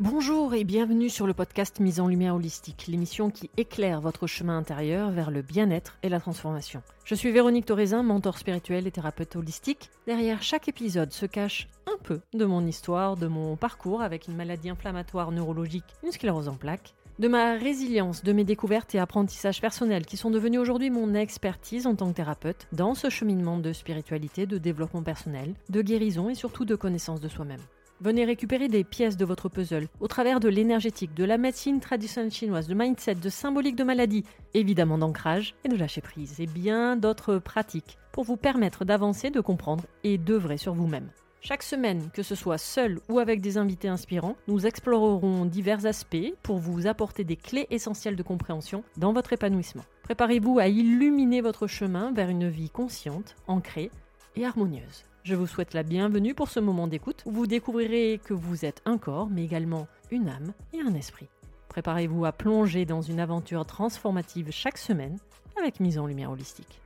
Bonjour 0.00 0.54
et 0.54 0.64
bienvenue 0.64 1.08
sur 1.08 1.24
le 1.24 1.34
podcast 1.34 1.78
Mise 1.78 2.00
en 2.00 2.08
Lumière 2.08 2.34
Holistique, 2.34 2.86
l'émission 2.88 3.30
qui 3.30 3.48
éclaire 3.56 4.00
votre 4.00 4.26
chemin 4.26 4.58
intérieur 4.58 5.12
vers 5.12 5.30
le 5.30 5.40
bien-être 5.40 5.98
et 6.02 6.08
la 6.08 6.18
transformation. 6.18 6.82
Je 7.04 7.14
suis 7.14 7.30
Véronique 7.30 7.66
Thorezin, 7.66 8.02
mentor 8.02 8.36
spirituel 8.36 8.88
et 8.88 8.90
thérapeute 8.90 9.36
holistique. 9.36 9.90
Derrière 10.08 10.42
chaque 10.42 10.66
épisode 10.66 11.12
se 11.12 11.26
cache 11.26 11.68
un 11.86 11.96
peu 12.02 12.18
de 12.32 12.44
mon 12.44 12.66
histoire, 12.66 13.16
de 13.16 13.28
mon 13.28 13.54
parcours 13.54 14.02
avec 14.02 14.26
une 14.26 14.34
maladie 14.34 14.68
inflammatoire 14.68 15.30
neurologique, 15.30 15.84
une 16.02 16.10
sclérose 16.10 16.48
en 16.48 16.56
plaques, 16.56 16.94
de 17.20 17.28
ma 17.28 17.52
résilience, 17.52 18.24
de 18.24 18.32
mes 18.32 18.44
découvertes 18.44 18.96
et 18.96 18.98
apprentissages 18.98 19.60
personnels 19.60 20.06
qui 20.06 20.16
sont 20.16 20.32
devenus 20.32 20.58
aujourd'hui 20.58 20.90
mon 20.90 21.14
expertise 21.14 21.86
en 21.86 21.94
tant 21.94 22.08
que 22.08 22.16
thérapeute 22.16 22.66
dans 22.72 22.96
ce 22.96 23.10
cheminement 23.10 23.58
de 23.58 23.72
spiritualité, 23.72 24.46
de 24.46 24.58
développement 24.58 25.04
personnel, 25.04 25.54
de 25.68 25.82
guérison 25.82 26.30
et 26.30 26.34
surtout 26.34 26.64
de 26.64 26.74
connaissance 26.74 27.20
de 27.20 27.28
soi-même. 27.28 27.62
Venez 28.00 28.24
récupérer 28.24 28.68
des 28.68 28.82
pièces 28.82 29.16
de 29.16 29.24
votre 29.24 29.48
puzzle 29.48 29.86
au 30.00 30.08
travers 30.08 30.40
de 30.40 30.48
l'énergétique, 30.48 31.14
de 31.14 31.24
la 31.24 31.38
médecine 31.38 31.78
traditionnelle 31.78 32.32
chinoise, 32.32 32.66
de 32.66 32.74
mindset, 32.74 33.14
de 33.14 33.28
symbolique 33.28 33.76
de 33.76 33.84
maladie, 33.84 34.24
évidemment 34.52 34.98
d'ancrage 34.98 35.54
et 35.64 35.68
de 35.68 35.76
lâcher 35.76 36.00
prise, 36.00 36.40
et 36.40 36.46
bien 36.46 36.96
d'autres 36.96 37.38
pratiques 37.38 37.96
pour 38.10 38.24
vous 38.24 38.36
permettre 38.36 38.84
d'avancer, 38.84 39.30
de 39.30 39.40
comprendre 39.40 39.84
et 40.02 40.18
d'œuvrer 40.18 40.56
sur 40.56 40.74
vous-même. 40.74 41.08
Chaque 41.40 41.62
semaine, 41.62 42.10
que 42.12 42.22
ce 42.22 42.34
soit 42.34 42.58
seul 42.58 43.00
ou 43.08 43.18
avec 43.18 43.40
des 43.40 43.58
invités 43.58 43.88
inspirants, 43.88 44.36
nous 44.48 44.66
explorerons 44.66 45.44
divers 45.44 45.86
aspects 45.86 46.32
pour 46.42 46.58
vous 46.58 46.86
apporter 46.86 47.22
des 47.22 47.36
clés 47.36 47.66
essentielles 47.70 48.16
de 48.16 48.22
compréhension 48.22 48.82
dans 48.96 49.12
votre 49.12 49.34
épanouissement. 49.34 49.84
Préparez-vous 50.04 50.58
à 50.58 50.68
illuminer 50.68 51.42
votre 51.42 51.66
chemin 51.66 52.12
vers 52.12 52.30
une 52.30 52.48
vie 52.48 52.70
consciente, 52.70 53.36
ancrée 53.46 53.90
et 54.36 54.46
harmonieuse. 54.46 55.04
Je 55.24 55.34
vous 55.34 55.46
souhaite 55.46 55.72
la 55.72 55.84
bienvenue 55.84 56.34
pour 56.34 56.50
ce 56.50 56.60
moment 56.60 56.86
d'écoute 56.86 57.22
où 57.24 57.30
vous 57.30 57.46
découvrirez 57.46 58.20
que 58.22 58.34
vous 58.34 58.66
êtes 58.66 58.82
un 58.84 58.98
corps, 58.98 59.30
mais 59.30 59.42
également 59.42 59.88
une 60.10 60.28
âme 60.28 60.52
et 60.74 60.80
un 60.82 60.92
esprit. 60.92 61.28
Préparez-vous 61.70 62.26
à 62.26 62.32
plonger 62.32 62.84
dans 62.84 63.00
une 63.00 63.18
aventure 63.18 63.64
transformative 63.64 64.50
chaque 64.50 64.76
semaine 64.76 65.16
avec 65.58 65.80
mise 65.80 65.98
en 65.98 66.06
lumière 66.06 66.30
holistique. 66.30 66.78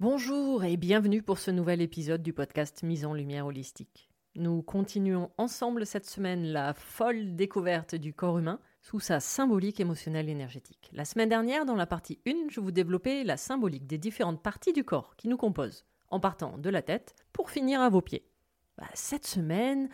Bonjour 0.00 0.64
et 0.64 0.76
bienvenue 0.76 1.22
pour 1.22 1.38
ce 1.38 1.52
nouvel 1.52 1.80
épisode 1.80 2.24
du 2.24 2.32
podcast 2.32 2.82
Mise 2.82 3.06
en 3.06 3.14
lumière 3.14 3.46
holistique. 3.46 4.10
Nous 4.34 4.62
continuons 4.62 5.30
ensemble 5.38 5.86
cette 5.86 6.06
semaine 6.06 6.42
la 6.42 6.74
folle 6.74 7.36
découverte 7.36 7.94
du 7.94 8.12
corps 8.12 8.38
humain 8.38 8.58
sous 8.80 9.00
sa 9.00 9.20
symbolique 9.20 9.80
émotionnelle 9.80 10.28
énergétique. 10.28 10.90
La 10.92 11.04
semaine 11.04 11.28
dernière, 11.28 11.66
dans 11.66 11.74
la 11.74 11.86
partie 11.86 12.20
1, 12.26 12.48
je 12.50 12.60
vous 12.60 12.70
développais 12.70 13.24
la 13.24 13.36
symbolique 13.36 13.86
des 13.86 13.98
différentes 13.98 14.42
parties 14.42 14.72
du 14.72 14.84
corps 14.84 15.16
qui 15.16 15.28
nous 15.28 15.36
composent, 15.36 15.84
en 16.10 16.20
partant 16.20 16.58
de 16.58 16.70
la 16.70 16.82
tête 16.82 17.14
pour 17.32 17.50
finir 17.50 17.80
à 17.80 17.88
vos 17.88 18.00
pieds. 18.00 18.28
Bah, 18.76 18.88
cette 18.94 19.26
semaine, 19.26 19.88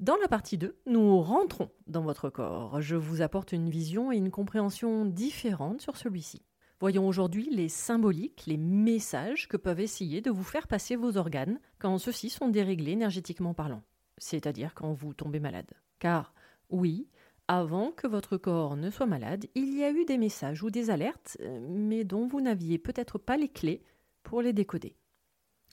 dans 0.00 0.16
la 0.16 0.28
partie 0.28 0.58
2, 0.58 0.78
nous 0.86 1.20
rentrons 1.20 1.70
dans 1.86 2.02
votre 2.02 2.30
corps. 2.30 2.80
Je 2.80 2.96
vous 2.96 3.22
apporte 3.22 3.52
une 3.52 3.70
vision 3.70 4.12
et 4.12 4.16
une 4.16 4.30
compréhension 4.30 5.04
différentes 5.04 5.80
sur 5.80 5.96
celui-ci. 5.96 6.44
Voyons 6.80 7.08
aujourd'hui 7.08 7.48
les 7.50 7.68
symboliques, 7.68 8.44
les 8.46 8.56
messages 8.56 9.48
que 9.48 9.56
peuvent 9.56 9.80
essayer 9.80 10.20
de 10.20 10.30
vous 10.30 10.44
faire 10.44 10.68
passer 10.68 10.94
vos 10.94 11.16
organes 11.16 11.58
quand 11.80 11.98
ceux-ci 11.98 12.30
sont 12.30 12.48
déréglés 12.48 12.92
énergétiquement 12.92 13.54
parlant, 13.54 13.82
c'est-à-dire 14.18 14.74
quand 14.74 14.92
vous 14.92 15.12
tombez 15.12 15.40
malade. 15.40 15.72
Car 15.98 16.32
oui, 16.70 17.08
avant 17.48 17.92
que 17.92 18.06
votre 18.06 18.36
corps 18.36 18.76
ne 18.76 18.90
soit 18.90 19.06
malade, 19.06 19.46
il 19.54 19.74
y 19.76 19.82
a 19.82 19.90
eu 19.90 20.04
des 20.04 20.18
messages 20.18 20.62
ou 20.62 20.70
des 20.70 20.90
alertes, 20.90 21.38
euh, 21.40 21.66
mais 21.68 22.04
dont 22.04 22.26
vous 22.26 22.42
n'aviez 22.42 22.78
peut-être 22.78 23.18
pas 23.18 23.38
les 23.38 23.48
clés 23.48 23.82
pour 24.22 24.42
les 24.42 24.52
décoder. 24.52 24.94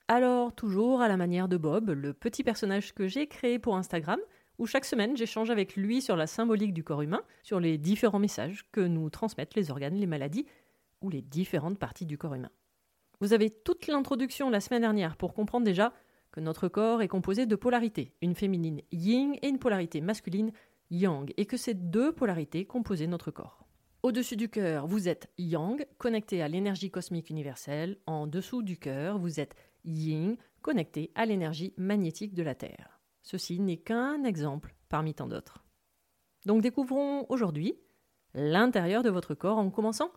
Alors, 0.08 0.54
toujours 0.54 1.02
à 1.02 1.10
la 1.10 1.18
manière 1.18 1.50
de 1.50 1.58
Bob, 1.58 1.90
le 1.90 2.14
petit 2.14 2.44
personnage 2.44 2.94
que 2.94 3.08
j'ai 3.08 3.28
créé 3.28 3.60
pour 3.60 3.76
Instagram, 3.76 4.20
où 4.58 4.66
chaque 4.66 4.86
semaine 4.86 5.18
j'échange 5.18 5.50
avec 5.50 5.76
lui 5.76 6.02
sur 6.02 6.16
la 6.16 6.28
symbolique 6.28 6.74
du 6.74 6.84
corps 6.84 7.02
humain, 7.02 7.24
sur 7.44 7.60
les 7.60 7.78
différents 7.78 8.20
messages 8.20 8.66
que 8.72 8.82
nous 8.82 9.10
transmettent 9.10 9.56
les 9.56 9.70
organes, 9.70 9.96
les 9.96 10.06
maladies 10.06 10.46
ou 11.02 11.10
les 11.10 11.22
différentes 11.22 11.78
parties 11.78 12.06
du 12.06 12.18
corps 12.18 12.36
humain. 12.36 12.52
Vous 13.20 13.34
avez 13.34 13.50
toute 13.50 13.88
l'introduction 13.88 14.50
la 14.50 14.62
semaine 14.62 14.82
dernière 14.82 15.18
pour 15.18 15.34
comprendre 15.34 15.66
déjà 15.66 15.92
que 16.32 16.40
notre 16.40 16.68
corps 16.68 17.02
est 17.02 17.08
composé 17.08 17.46
de 17.46 17.56
polarités, 17.56 18.14
une 18.22 18.36
féminine 18.36 18.82
yin 18.92 19.36
et 19.42 19.48
une 19.48 19.60
polarité 19.60 20.02
masculine 20.02 20.52
yang, 20.92 21.32
et 21.38 21.46
que 21.46 21.58
ces 21.58 21.74
deux 21.74 22.12
polarités 22.12 22.66
composaient 22.66 23.08
notre 23.08 23.32
corps. 23.32 23.66
Au-dessus 24.04 24.36
du 24.36 24.50
cœur, 24.50 24.86
vous 24.86 25.10
êtes 25.10 25.32
yang, 25.38 25.84
connecté 25.98 26.44
à 26.44 26.48
l'énergie 26.48 26.92
cosmique 26.92 27.32
universelle. 27.32 27.98
En 28.06 28.28
dessous 28.28 28.62
du 28.62 28.78
cœur, 28.78 29.18
vous 29.18 29.40
êtes 29.40 29.56
yin, 29.84 30.38
connecté 30.62 31.12
à 31.16 31.26
l'énergie 31.26 31.74
magnétique 31.78 32.36
de 32.36 32.44
la 32.44 32.54
Terre. 32.54 33.00
Ceci 33.24 33.60
n'est 33.60 33.78
qu'un 33.78 34.24
exemple 34.24 34.76
parmi 34.90 35.16
tant 35.16 35.28
d'autres. 35.28 35.64
Donc 36.46 36.62
découvrons 36.62 37.26
aujourd'hui 37.30 37.80
l'intérieur 38.36 39.02
de 39.02 39.10
votre 39.10 39.34
corps 39.34 39.58
en 39.58 39.72
commençant 39.72 40.12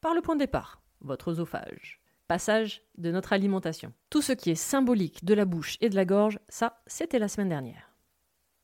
par 0.00 0.14
le 0.14 0.22
point 0.22 0.36
de 0.36 0.40
départ, 0.40 0.82
votre 1.00 1.28
oesophage. 1.28 2.00
Passage 2.28 2.82
de 2.96 3.10
notre 3.10 3.34
alimentation. 3.34 3.92
Tout 4.08 4.22
ce 4.22 4.32
qui 4.32 4.50
est 4.50 4.54
symbolique 4.54 5.22
de 5.22 5.34
la 5.34 5.44
bouche 5.44 5.76
et 5.82 5.90
de 5.90 5.96
la 5.96 6.06
gorge, 6.06 6.38
ça, 6.48 6.82
c'était 6.86 7.18
la 7.18 7.28
semaine 7.28 7.50
dernière. 7.50 7.94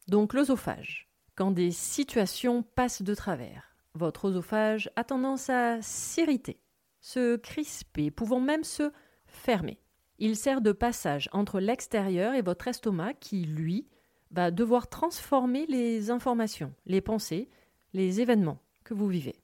Donc 0.08 0.32
l'oesophage 0.32 1.09
quand 1.40 1.52
des 1.52 1.70
situations 1.70 2.62
passent 2.62 3.00
de 3.00 3.14
travers. 3.14 3.74
Votre 3.94 4.26
oesophage 4.26 4.90
a 4.94 5.04
tendance 5.04 5.48
à 5.48 5.80
s'irriter, 5.80 6.60
se 7.00 7.36
crisper, 7.36 8.10
pouvant 8.10 8.40
même 8.40 8.62
se 8.62 8.92
fermer. 9.24 9.80
Il 10.18 10.36
sert 10.36 10.60
de 10.60 10.72
passage 10.72 11.30
entre 11.32 11.58
l'extérieur 11.58 12.34
et 12.34 12.42
votre 12.42 12.68
estomac 12.68 13.14
qui, 13.14 13.46
lui, 13.46 13.88
va 14.30 14.50
devoir 14.50 14.90
transformer 14.90 15.64
les 15.64 16.10
informations, 16.10 16.74
les 16.84 17.00
pensées, 17.00 17.48
les 17.94 18.20
événements 18.20 18.60
que 18.84 18.92
vous 18.92 19.08
vivez. 19.08 19.40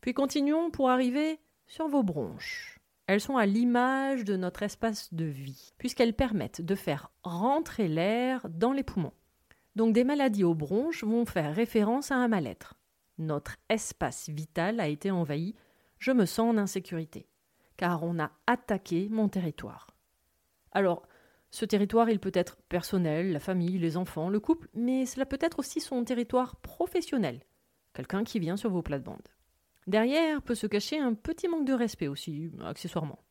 Puis 0.00 0.14
continuons 0.14 0.70
pour 0.70 0.88
arriver 0.88 1.38
sur 1.66 1.88
vos 1.88 2.04
bronches. 2.04 2.80
Elles 3.06 3.20
sont 3.20 3.36
à 3.36 3.44
l'image 3.44 4.24
de 4.24 4.38
notre 4.38 4.62
espace 4.62 5.12
de 5.12 5.26
vie, 5.26 5.74
puisqu'elles 5.76 6.16
permettent 6.16 6.62
de 6.62 6.74
faire 6.74 7.10
rentrer 7.22 7.86
l'air 7.86 8.46
dans 8.48 8.72
les 8.72 8.82
poumons. 8.82 9.12
Donc 9.76 9.92
des 9.92 10.04
maladies 10.04 10.42
aux 10.42 10.54
bronches 10.54 11.04
vont 11.04 11.26
faire 11.26 11.54
référence 11.54 12.10
à 12.10 12.16
un 12.16 12.28
mal-être. 12.28 12.74
Notre 13.18 13.56
espace 13.68 14.30
vital 14.30 14.80
a 14.80 14.88
été 14.88 15.10
envahi, 15.10 15.54
je 15.98 16.12
me 16.12 16.24
sens 16.24 16.54
en 16.54 16.58
insécurité, 16.58 17.28
car 17.76 18.02
on 18.02 18.18
a 18.18 18.32
attaqué 18.46 19.08
mon 19.10 19.28
territoire. 19.28 19.88
Alors, 20.72 21.06
ce 21.50 21.66
territoire, 21.66 22.08
il 22.08 22.20
peut 22.20 22.32
être 22.34 22.56
personnel, 22.68 23.32
la 23.32 23.38
famille, 23.38 23.78
les 23.78 23.98
enfants, 23.98 24.30
le 24.30 24.40
couple, 24.40 24.68
mais 24.72 25.04
cela 25.04 25.26
peut 25.26 25.38
être 25.40 25.58
aussi 25.58 25.80
son 25.80 26.04
territoire 26.04 26.56
professionnel, 26.56 27.44
quelqu'un 27.92 28.24
qui 28.24 28.38
vient 28.38 28.56
sur 28.56 28.70
vos 28.70 28.82
plates-bandes. 28.82 29.28
Derrière 29.86 30.40
peut 30.40 30.54
se 30.54 30.66
cacher 30.66 30.98
un 30.98 31.12
petit 31.12 31.48
manque 31.48 31.66
de 31.66 31.74
respect 31.74 32.08
aussi, 32.08 32.50
accessoirement. 32.64 33.22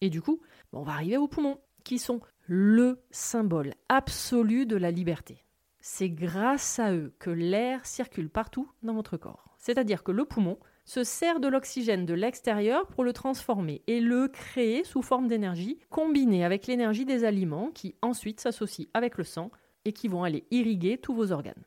Et 0.00 0.08
du 0.08 0.22
coup, 0.22 0.40
on 0.72 0.82
va 0.82 0.92
arriver 0.92 1.18
aux 1.18 1.28
poumons, 1.28 1.60
qui 1.84 1.98
sont 1.98 2.20
le 2.46 3.04
symbole 3.10 3.74
absolu 3.88 4.66
de 4.66 4.76
la 4.76 4.90
liberté 4.90 5.44
c'est 5.82 6.08
grâce 6.08 6.78
à 6.78 6.94
eux 6.94 7.12
que 7.18 7.28
l'air 7.28 7.84
circule 7.84 8.30
partout 8.30 8.70
dans 8.84 8.94
votre 8.94 9.16
corps. 9.16 9.44
C'est-à-dire 9.58 10.04
que 10.04 10.12
le 10.12 10.24
poumon 10.24 10.58
se 10.84 11.04
sert 11.04 11.40
de 11.40 11.48
l'oxygène 11.48 12.06
de 12.06 12.14
l'extérieur 12.14 12.86
pour 12.86 13.04
le 13.04 13.12
transformer 13.12 13.82
et 13.88 14.00
le 14.00 14.28
créer 14.28 14.84
sous 14.84 15.02
forme 15.02 15.26
d'énergie 15.26 15.78
combinée 15.90 16.44
avec 16.44 16.68
l'énergie 16.68 17.04
des 17.04 17.24
aliments 17.24 17.70
qui 17.72 17.96
ensuite 18.00 18.40
s'associent 18.40 18.86
avec 18.94 19.18
le 19.18 19.24
sang 19.24 19.50
et 19.84 19.92
qui 19.92 20.06
vont 20.06 20.22
aller 20.22 20.46
irriguer 20.52 20.98
tous 20.98 21.14
vos 21.14 21.32
organes. 21.32 21.64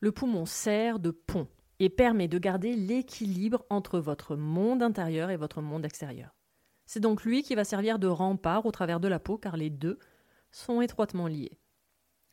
Le 0.00 0.10
poumon 0.10 0.44
sert 0.44 0.98
de 0.98 1.12
pont 1.12 1.46
et 1.78 1.88
permet 1.88 2.28
de 2.28 2.38
garder 2.38 2.74
l'équilibre 2.74 3.64
entre 3.70 4.00
votre 4.00 4.34
monde 4.34 4.82
intérieur 4.82 5.30
et 5.30 5.36
votre 5.36 5.62
monde 5.62 5.84
extérieur. 5.84 6.34
C'est 6.86 7.00
donc 7.00 7.22
lui 7.22 7.44
qui 7.44 7.54
va 7.54 7.64
servir 7.64 8.00
de 8.00 8.08
rempart 8.08 8.66
au 8.66 8.72
travers 8.72 8.98
de 8.98 9.08
la 9.08 9.20
peau 9.20 9.38
car 9.38 9.56
les 9.56 9.70
deux 9.70 9.98
sont 10.50 10.80
étroitement 10.80 11.28
liés. 11.28 11.61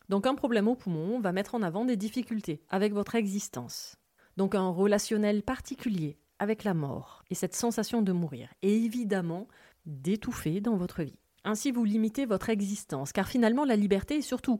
Donc 0.09 0.25
un 0.25 0.35
problème 0.35 0.67
au 0.67 0.75
poumon 0.75 1.19
va 1.19 1.31
mettre 1.31 1.55
en 1.55 1.61
avant 1.61 1.85
des 1.85 1.95
difficultés 1.95 2.61
avec 2.69 2.93
votre 2.93 3.15
existence. 3.15 3.95
Donc 4.37 4.55
un 4.55 4.69
relationnel 4.69 5.43
particulier 5.43 6.17
avec 6.39 6.63
la 6.63 6.73
mort 6.73 7.23
et 7.29 7.35
cette 7.35 7.55
sensation 7.55 8.01
de 8.01 8.11
mourir. 8.11 8.49
Et 8.61 8.75
évidemment, 8.75 9.47
d'étouffer 9.85 10.61
dans 10.61 10.77
votre 10.77 11.03
vie. 11.03 11.19
Ainsi 11.43 11.71
vous 11.71 11.85
limitez 11.85 12.25
votre 12.25 12.49
existence, 12.49 13.11
car 13.11 13.27
finalement 13.27 13.65
la 13.65 13.75
liberté 13.75 14.15
et 14.15 14.21
surtout 14.21 14.59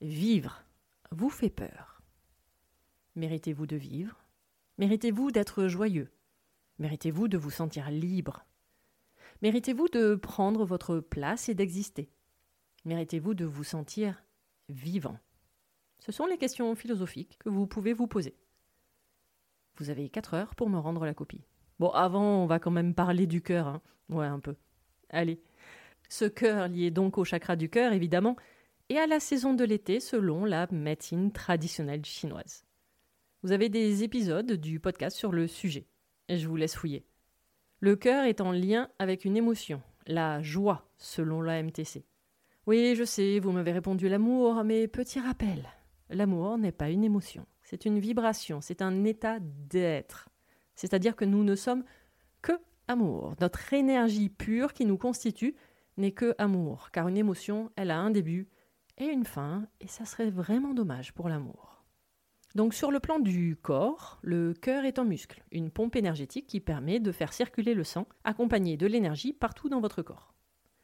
vivre 0.00 0.64
vous 1.10 1.30
fait 1.30 1.50
peur. 1.50 2.02
Méritez-vous 3.14 3.66
de 3.66 3.76
vivre 3.76 4.24
Méritez-vous 4.78 5.30
d'être 5.30 5.66
joyeux 5.66 6.10
Méritez-vous 6.78 7.28
de 7.28 7.38
vous 7.38 7.50
sentir 7.50 7.90
libre 7.90 8.44
Méritez-vous 9.42 9.88
de 9.88 10.14
prendre 10.14 10.64
votre 10.64 11.00
place 11.00 11.48
et 11.48 11.54
d'exister 11.54 12.10
Méritez-vous 12.84 13.34
de 13.34 13.44
vous 13.44 13.64
sentir 13.64 14.22
vivant 14.68 15.18
Ce 15.98 16.12
sont 16.12 16.26
les 16.26 16.38
questions 16.38 16.74
philosophiques 16.74 17.38
que 17.38 17.48
vous 17.48 17.66
pouvez 17.66 17.92
vous 17.92 18.06
poser. 18.06 18.36
Vous 19.76 19.90
avez 19.90 20.08
quatre 20.08 20.34
heures 20.34 20.54
pour 20.54 20.68
me 20.68 20.78
rendre 20.78 21.04
la 21.04 21.14
copie. 21.14 21.44
Bon, 21.78 21.90
avant, 21.90 22.42
on 22.42 22.46
va 22.46 22.58
quand 22.58 22.70
même 22.70 22.94
parler 22.94 23.26
du 23.26 23.42
cœur. 23.42 23.68
Hein. 23.68 23.82
Ouais, 24.08 24.26
un 24.26 24.40
peu. 24.40 24.56
Allez. 25.10 25.40
Ce 26.08 26.24
cœur 26.24 26.68
lié 26.68 26.90
donc 26.90 27.18
au 27.18 27.24
chakra 27.24 27.54
du 27.54 27.68
cœur, 27.68 27.92
évidemment, 27.92 28.36
et 28.88 28.98
à 28.98 29.06
la 29.06 29.20
saison 29.20 29.54
de 29.54 29.64
l'été 29.64 30.00
selon 30.00 30.44
la 30.44 30.66
médecine 30.72 31.30
traditionnelle 31.32 32.04
chinoise. 32.04 32.64
Vous 33.42 33.52
avez 33.52 33.68
des 33.68 34.02
épisodes 34.02 34.52
du 34.52 34.80
podcast 34.80 35.16
sur 35.16 35.30
le 35.30 35.46
sujet, 35.46 35.86
et 36.28 36.38
je 36.38 36.48
vous 36.48 36.56
laisse 36.56 36.74
fouiller. 36.74 37.06
Le 37.80 37.94
cœur 37.94 38.24
est 38.24 38.40
en 38.40 38.50
lien 38.50 38.90
avec 38.98 39.24
une 39.24 39.36
émotion, 39.36 39.80
la 40.06 40.42
joie, 40.42 40.90
selon 40.96 41.40
la 41.42 41.62
MTC. 41.62 42.04
Oui, 42.68 42.94
je 42.96 43.04
sais, 43.04 43.38
vous 43.38 43.50
m'avez 43.50 43.72
répondu 43.72 44.10
l'amour, 44.10 44.62
mais 44.62 44.88
petit 44.88 45.20
rappel, 45.20 45.66
l'amour 46.10 46.58
n'est 46.58 46.70
pas 46.70 46.90
une 46.90 47.02
émotion, 47.02 47.46
c'est 47.62 47.86
une 47.86 47.98
vibration, 47.98 48.60
c'est 48.60 48.82
un 48.82 49.04
état 49.04 49.38
d'être. 49.40 50.28
C'est-à-dire 50.74 51.16
que 51.16 51.24
nous 51.24 51.44
ne 51.44 51.54
sommes 51.54 51.82
que 52.42 52.52
amour. 52.86 53.34
Notre 53.40 53.72
énergie 53.72 54.28
pure 54.28 54.74
qui 54.74 54.84
nous 54.84 54.98
constitue 54.98 55.56
n'est 55.96 56.12
que 56.12 56.34
amour, 56.36 56.90
car 56.92 57.08
une 57.08 57.16
émotion, 57.16 57.72
elle 57.74 57.90
a 57.90 57.98
un 57.98 58.10
début 58.10 58.50
et 58.98 59.06
une 59.06 59.24
fin, 59.24 59.66
et 59.80 59.88
ça 59.88 60.04
serait 60.04 60.28
vraiment 60.28 60.74
dommage 60.74 61.14
pour 61.14 61.30
l'amour. 61.30 61.86
Donc 62.54 62.74
sur 62.74 62.90
le 62.90 63.00
plan 63.00 63.18
du 63.18 63.56
corps, 63.56 64.18
le 64.20 64.52
cœur 64.52 64.84
est 64.84 64.98
un 64.98 65.04
muscle, 65.04 65.42
une 65.52 65.70
pompe 65.70 65.96
énergétique 65.96 66.46
qui 66.46 66.60
permet 66.60 67.00
de 67.00 67.12
faire 67.12 67.32
circuler 67.32 67.72
le 67.72 67.84
sang, 67.84 68.06
accompagné 68.24 68.76
de 68.76 68.86
l'énergie 68.86 69.32
partout 69.32 69.70
dans 69.70 69.80
votre 69.80 70.02
corps. 70.02 70.34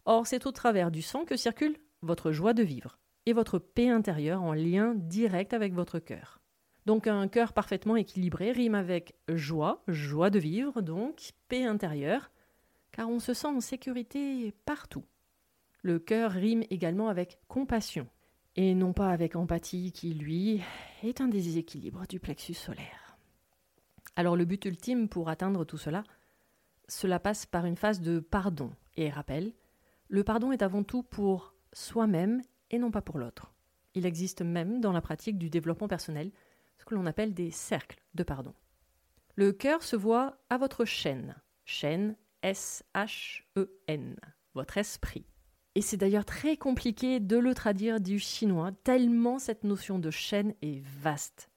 Or, 0.06 0.26
c'est 0.26 0.46
au 0.46 0.52
travers 0.52 0.90
du 0.90 1.02
sang 1.02 1.24
que 1.24 1.36
circule 1.36 1.76
votre 2.02 2.32
joie 2.32 2.52
de 2.52 2.62
vivre 2.62 2.98
et 3.26 3.32
votre 3.32 3.58
paix 3.58 3.88
intérieure 3.88 4.42
en 4.42 4.52
lien 4.52 4.94
direct 4.94 5.54
avec 5.54 5.72
votre 5.72 5.98
cœur. 5.98 6.40
Donc 6.86 7.06
un 7.06 7.28
cœur 7.28 7.54
parfaitement 7.54 7.96
équilibré 7.96 8.52
rime 8.52 8.74
avec 8.74 9.14
joie, 9.28 9.82
joie 9.88 10.28
de 10.28 10.38
vivre, 10.38 10.82
donc 10.82 11.30
paix 11.48 11.64
intérieure, 11.64 12.30
car 12.92 13.08
on 13.08 13.18
se 13.18 13.32
sent 13.32 13.46
en 13.46 13.60
sécurité 13.60 14.52
partout. 14.66 15.04
Le 15.80 15.98
cœur 15.98 16.30
rime 16.30 16.64
également 16.68 17.08
avec 17.08 17.38
compassion, 17.48 18.06
et 18.56 18.74
non 18.74 18.92
pas 18.92 19.08
avec 19.08 19.36
empathie 19.36 19.92
qui, 19.92 20.12
lui, 20.12 20.60
est 21.02 21.20
un 21.22 21.28
déséquilibre 21.28 22.06
du 22.06 22.20
plexus 22.20 22.54
solaire. 22.54 23.16
Alors 24.16 24.36
le 24.36 24.44
but 24.44 24.64
ultime 24.66 25.08
pour 25.08 25.28
atteindre 25.28 25.64
tout 25.64 25.78
cela, 25.78 26.04
cela 26.86 27.18
passe 27.18 27.46
par 27.46 27.64
une 27.64 27.76
phase 27.76 28.00
de 28.00 28.20
pardon. 28.20 28.70
Et 28.96 29.10
rappel, 29.10 29.52
le 30.14 30.22
pardon 30.22 30.52
est 30.52 30.62
avant 30.62 30.84
tout 30.84 31.02
pour 31.02 31.56
soi-même 31.72 32.40
et 32.70 32.78
non 32.78 32.92
pas 32.92 33.02
pour 33.02 33.18
l'autre. 33.18 33.52
Il 33.94 34.06
existe 34.06 34.42
même 34.42 34.80
dans 34.80 34.92
la 34.92 35.00
pratique 35.00 35.38
du 35.38 35.50
développement 35.50 35.88
personnel 35.88 36.30
ce 36.78 36.84
que 36.84 36.94
l'on 36.94 37.04
appelle 37.06 37.34
des 37.34 37.50
cercles 37.50 38.00
de 38.14 38.22
pardon. 38.22 38.54
Le 39.34 39.50
cœur 39.50 39.82
se 39.82 39.96
voit 39.96 40.38
à 40.50 40.56
votre 40.56 40.84
chaîne, 40.84 41.34
chaîne 41.64 42.14
S-H-E-N, 42.44 44.14
votre 44.54 44.78
esprit. 44.78 45.26
Et 45.74 45.82
c'est 45.82 45.96
d'ailleurs 45.96 46.24
très 46.24 46.56
compliqué 46.56 47.18
de 47.18 47.36
le 47.36 47.52
traduire 47.52 48.00
du 48.00 48.20
chinois, 48.20 48.70
tellement 48.84 49.40
cette 49.40 49.64
notion 49.64 49.98
de 49.98 50.12
chaîne 50.12 50.54
est 50.62 50.80
vaste. 51.02 51.50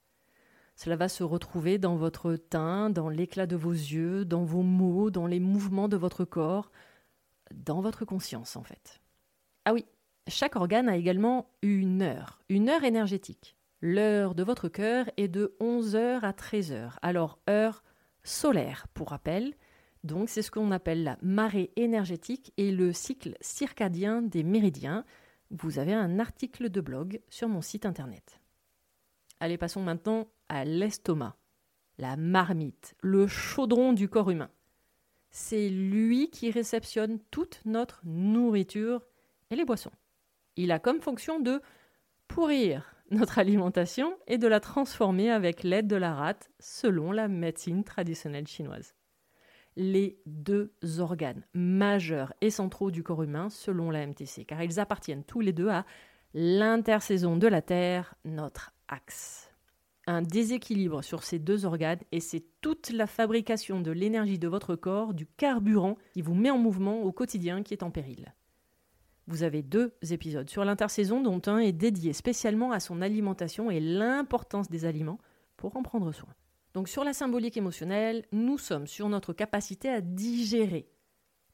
Cela 0.75 0.95
va 0.95 1.09
se 1.09 1.23
retrouver 1.23 1.77
dans 1.77 1.95
votre 1.95 2.33
teint, 2.33 2.89
dans 2.89 3.09
l'éclat 3.09 3.45
de 3.45 3.55
vos 3.55 3.71
yeux, 3.71 4.25
dans 4.25 4.45
vos 4.45 4.63
mots, 4.63 5.11
dans 5.11 5.27
les 5.27 5.39
mouvements 5.39 5.87
de 5.87 5.97
votre 5.97 6.25
corps, 6.25 6.71
dans 7.53 7.81
votre 7.81 8.05
conscience 8.05 8.55
en 8.55 8.63
fait. 8.63 9.01
Ah 9.65 9.73
oui, 9.73 9.85
chaque 10.27 10.55
organe 10.55 10.89
a 10.89 10.97
également 10.97 11.49
une 11.61 12.01
heure, 12.01 12.41
une 12.49 12.69
heure 12.69 12.83
énergétique. 12.83 13.57
L'heure 13.81 14.33
de 14.33 14.43
votre 14.43 14.69
cœur 14.69 15.09
est 15.17 15.27
de 15.27 15.55
11h 15.59 16.21
à 16.21 16.31
13h, 16.31 16.93
alors 17.01 17.39
heure 17.49 17.83
solaire 18.23 18.87
pour 18.93 19.09
rappel, 19.09 19.53
donc 20.03 20.29
c'est 20.29 20.41
ce 20.41 20.51
qu'on 20.51 20.71
appelle 20.71 21.03
la 21.03 21.17
marée 21.21 21.71
énergétique 21.75 22.53
et 22.57 22.71
le 22.71 22.93
cycle 22.93 23.35
circadien 23.41 24.21
des 24.21 24.43
méridiens. 24.43 25.05
Vous 25.51 25.79
avez 25.79 25.93
un 25.93 26.19
article 26.19 26.69
de 26.69 26.81
blog 26.81 27.21
sur 27.29 27.47
mon 27.47 27.61
site 27.61 27.85
internet. 27.85 28.41
Allez, 29.39 29.57
passons 29.57 29.83
maintenant 29.83 30.27
à 30.49 30.65
l'estomac, 30.65 31.35
la 31.97 32.17
marmite, 32.17 32.95
le 33.01 33.27
chaudron 33.27 33.93
du 33.93 34.09
corps 34.09 34.31
humain. 34.31 34.49
C'est 35.39 35.69
lui 35.69 36.31
qui 36.31 36.49
réceptionne 36.49 37.19
toute 37.29 37.61
notre 37.63 38.01
nourriture 38.03 39.05
et 39.51 39.55
les 39.55 39.65
boissons. 39.65 39.91
Il 40.55 40.71
a 40.71 40.79
comme 40.79 40.99
fonction 40.99 41.39
de 41.39 41.61
pourrir 42.27 42.95
notre 43.11 43.37
alimentation 43.37 44.17
et 44.25 44.39
de 44.39 44.47
la 44.47 44.59
transformer 44.59 45.29
avec 45.29 45.61
l'aide 45.61 45.85
de 45.85 45.95
la 45.95 46.15
rate 46.15 46.49
selon 46.59 47.11
la 47.11 47.27
médecine 47.27 47.83
traditionnelle 47.83 48.47
chinoise 48.47 48.95
les 49.75 50.19
deux 50.25 50.73
organes 50.97 51.45
majeurs 51.53 52.33
et 52.41 52.49
centraux 52.49 52.89
du 52.89 53.03
corps 53.03 53.21
humain 53.21 53.51
selon 53.51 53.91
la 53.91 54.07
MTC, 54.07 54.43
car 54.43 54.63
ils 54.63 54.79
appartiennent 54.79 55.23
tous 55.23 55.39
les 55.39 55.53
deux 55.53 55.69
à 55.69 55.85
l'intersaison 56.33 57.37
de 57.37 57.45
la 57.45 57.61
Terre, 57.61 58.15
notre 58.25 58.73
axe. 58.87 59.46
Un 60.09 60.21
déséquilibre 60.21 61.03
sur 61.03 61.23
ces 61.23 61.37
deux 61.37 61.65
organes 61.65 61.99
et 62.13 62.21
c'est 62.21 62.45
toute 62.61 62.91
la 62.91 63.07
fabrication 63.07 63.81
de 63.81 63.91
l'énergie 63.91 64.39
de 64.39 64.47
votre 64.47 64.77
corps, 64.77 65.13
du 65.13 65.25
carburant 65.25 65.97
qui 66.13 66.21
vous 66.21 66.33
met 66.33 66.49
en 66.49 66.57
mouvement 66.57 67.01
au 67.01 67.11
quotidien 67.11 67.61
qui 67.61 67.73
est 67.73 67.83
en 67.83 67.91
péril. 67.91 68.33
Vous 69.27 69.43
avez 69.43 69.61
deux 69.61 69.93
épisodes 70.09 70.49
sur 70.49 70.63
l'intersaison 70.63 71.21
dont 71.21 71.41
un 71.47 71.57
est 71.57 71.73
dédié 71.73 72.13
spécialement 72.13 72.71
à 72.71 72.79
son 72.79 73.01
alimentation 73.01 73.69
et 73.69 73.81
l'importance 73.81 74.69
des 74.69 74.85
aliments 74.85 75.19
pour 75.57 75.75
en 75.75 75.83
prendre 75.83 76.13
soin. 76.13 76.33
Donc 76.73 76.87
sur 76.87 77.03
la 77.03 77.11
symbolique 77.11 77.57
émotionnelle, 77.57 78.25
nous 78.31 78.57
sommes 78.57 78.87
sur 78.87 79.09
notre 79.09 79.33
capacité 79.33 79.89
à 79.89 79.99
digérer, 79.99 80.87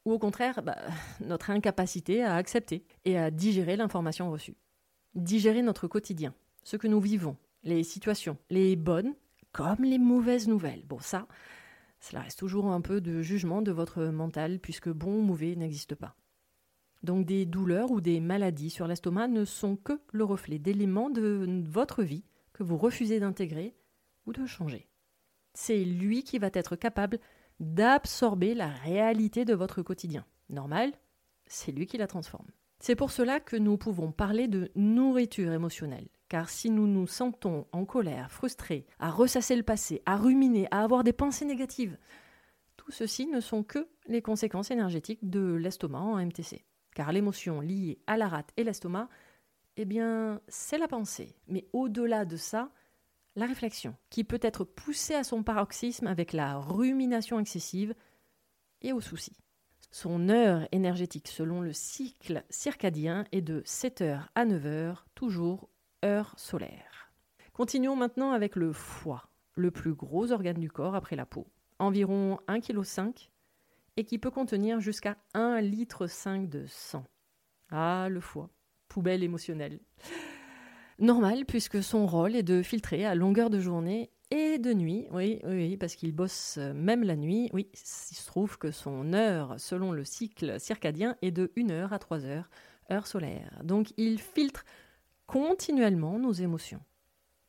ou 0.04 0.12
au 0.12 0.18
contraire, 0.20 0.62
bah, 0.62 0.76
notre 1.20 1.50
incapacité 1.50 2.22
à 2.22 2.36
accepter 2.36 2.84
et 3.04 3.18
à 3.18 3.32
digérer 3.32 3.76
l'information 3.76 4.30
reçue. 4.30 4.56
Digérer 5.16 5.62
notre 5.62 5.88
quotidien, 5.88 6.34
ce 6.62 6.76
que 6.76 6.86
nous 6.86 7.00
vivons, 7.00 7.36
les 7.64 7.82
situations, 7.82 8.36
les 8.50 8.76
bonnes 8.76 9.14
comme 9.52 9.84
les 9.84 9.98
mauvaises 9.98 10.48
nouvelles. 10.48 10.84
Bon, 10.86 10.98
ça, 10.98 11.26
cela 12.00 12.22
reste 12.22 12.38
toujours 12.38 12.66
un 12.66 12.80
peu 12.80 13.00
de 13.00 13.22
jugement 13.22 13.62
de 13.62 13.72
votre 13.72 14.04
mental, 14.06 14.58
puisque 14.58 14.90
bon 14.90 15.18
ou 15.18 15.22
mauvais 15.22 15.54
n'existe 15.54 15.94
pas. 15.94 16.16
Donc 17.02 17.26
des 17.26 17.44
douleurs 17.44 17.90
ou 17.90 18.00
des 18.00 18.20
maladies 18.20 18.70
sur 18.70 18.86
l'estomac 18.86 19.28
ne 19.28 19.44
sont 19.44 19.76
que 19.76 20.00
le 20.12 20.24
reflet 20.24 20.58
d'éléments 20.58 21.10
de 21.10 21.62
votre 21.68 22.02
vie 22.02 22.24
que 22.52 22.62
vous 22.62 22.76
refusez 22.76 23.20
d'intégrer 23.20 23.74
ou 24.26 24.32
de 24.32 24.46
changer. 24.46 24.88
C'est 25.52 25.84
lui 25.84 26.24
qui 26.24 26.38
va 26.38 26.50
être 26.52 26.76
capable 26.76 27.20
d'absorber 27.60 28.54
la 28.54 28.68
réalité 28.68 29.44
de 29.44 29.54
votre 29.54 29.82
quotidien. 29.82 30.24
Normal, 30.50 30.92
c'est 31.46 31.72
lui 31.72 31.86
qui 31.86 31.98
la 31.98 32.06
transforme. 32.06 32.48
C'est 32.80 32.96
pour 32.96 33.12
cela 33.12 33.38
que 33.38 33.56
nous 33.56 33.76
pouvons 33.76 34.12
parler 34.12 34.48
de 34.48 34.70
nourriture 34.74 35.52
émotionnelle. 35.52 36.08
Car 36.34 36.50
si 36.50 36.68
nous 36.68 36.88
nous 36.88 37.06
sentons 37.06 37.68
en 37.70 37.84
colère, 37.84 38.28
frustrés, 38.32 38.88
à 38.98 39.08
ressasser 39.08 39.54
le 39.54 39.62
passé, 39.62 40.02
à 40.04 40.16
ruminer, 40.16 40.66
à 40.72 40.82
avoir 40.82 41.04
des 41.04 41.12
pensées 41.12 41.44
négatives, 41.44 41.96
tout 42.76 42.90
ceci 42.90 43.28
ne 43.28 43.38
sont 43.38 43.62
que 43.62 43.86
les 44.08 44.20
conséquences 44.20 44.72
énergétiques 44.72 45.30
de 45.30 45.54
l'estomac 45.54 46.00
en 46.00 46.16
MTC. 46.16 46.64
Car 46.92 47.12
l'émotion 47.12 47.60
liée 47.60 48.00
à 48.08 48.16
la 48.16 48.26
rate 48.26 48.50
et 48.56 48.64
l'estomac, 48.64 49.08
eh 49.76 49.84
bien, 49.84 50.40
c'est 50.48 50.76
la 50.76 50.88
pensée. 50.88 51.36
Mais 51.46 51.68
au-delà 51.72 52.24
de 52.24 52.36
ça, 52.36 52.72
la 53.36 53.46
réflexion, 53.46 53.94
qui 54.10 54.24
peut 54.24 54.40
être 54.42 54.64
poussée 54.64 55.14
à 55.14 55.22
son 55.22 55.44
paroxysme 55.44 56.08
avec 56.08 56.32
la 56.32 56.58
rumination 56.58 57.38
excessive 57.38 57.94
et 58.82 58.92
au 58.92 59.00
souci. 59.00 59.36
Son 59.92 60.28
heure 60.28 60.66
énergétique 60.72 61.28
selon 61.28 61.60
le 61.60 61.72
cycle 61.72 62.42
circadien 62.50 63.24
est 63.30 63.40
de 63.40 63.60
7h 63.60 64.24
à 64.34 64.44
9h, 64.44 64.96
toujours 65.14 65.68
heure 66.04 66.34
solaire. 66.36 67.10
Continuons 67.52 67.96
maintenant 67.96 68.32
avec 68.32 68.56
le 68.56 68.72
foie, 68.72 69.28
le 69.54 69.70
plus 69.70 69.94
gros 69.94 70.32
organe 70.32 70.58
du 70.58 70.70
corps 70.70 70.94
après 70.94 71.16
la 71.16 71.26
peau, 71.26 71.46
environ 71.78 72.38
1,5 72.48 73.12
kg 73.12 73.30
et 73.96 74.04
qui 74.04 74.18
peut 74.18 74.30
contenir 74.30 74.80
jusqu'à 74.80 75.16
1,5 75.34 75.60
litre 75.60 76.06
de 76.46 76.66
sang. 76.66 77.04
Ah, 77.70 78.08
le 78.10 78.20
foie, 78.20 78.50
poubelle 78.88 79.22
émotionnelle. 79.22 79.80
Normal, 80.98 81.44
puisque 81.44 81.82
son 81.82 82.06
rôle 82.06 82.36
est 82.36 82.42
de 82.42 82.62
filtrer 82.62 83.04
à 83.04 83.14
longueur 83.14 83.50
de 83.50 83.58
journée 83.58 84.10
et 84.30 84.58
de 84.58 84.72
nuit. 84.72 85.06
Oui, 85.10 85.40
oui, 85.44 85.76
parce 85.76 85.96
qu'il 85.96 86.12
bosse 86.12 86.56
euh, 86.58 86.72
même 86.72 87.02
la 87.02 87.16
nuit. 87.16 87.50
Oui, 87.52 87.68
il 87.72 88.16
se 88.16 88.26
trouve 88.26 88.58
que 88.58 88.70
son 88.70 89.12
heure, 89.12 89.54
selon 89.58 89.92
le 89.92 90.04
cycle 90.04 90.58
circadien, 90.60 91.16
est 91.22 91.30
de 91.30 91.52
1 91.56 91.70
heure 91.70 91.92
à 91.92 91.98
3 91.98 92.24
heures, 92.26 92.50
heure 92.90 93.06
solaire. 93.06 93.60
Donc 93.64 93.92
il 93.96 94.20
filtre 94.20 94.64
continuellement 95.26 96.18
nos 96.18 96.32
émotions. 96.32 96.80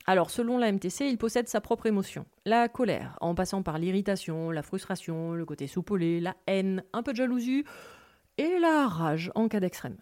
Alors, 0.07 0.29
selon 0.29 0.59
la 0.59 0.71
MTC, 0.71 1.07
il 1.07 1.17
possède 1.17 1.47
sa 1.47 1.61
propre 1.61 1.87
émotion, 1.87 2.25
la 2.45 2.69
colère, 2.69 3.17
en 3.21 3.33
passant 3.33 3.63
par 3.63 3.79
l'irritation, 3.79 4.51
la 4.51 4.61
frustration, 4.61 5.33
le 5.33 5.45
côté 5.45 5.65
soupolé, 5.65 6.19
la 6.19 6.35
haine, 6.45 6.83
un 6.93 7.01
peu 7.01 7.11
de 7.11 7.17
jalousie 7.17 7.63
et 8.37 8.59
la 8.59 8.87
rage 8.87 9.31
en 9.33 9.47
cas 9.47 9.59
d'extrême. 9.59 9.97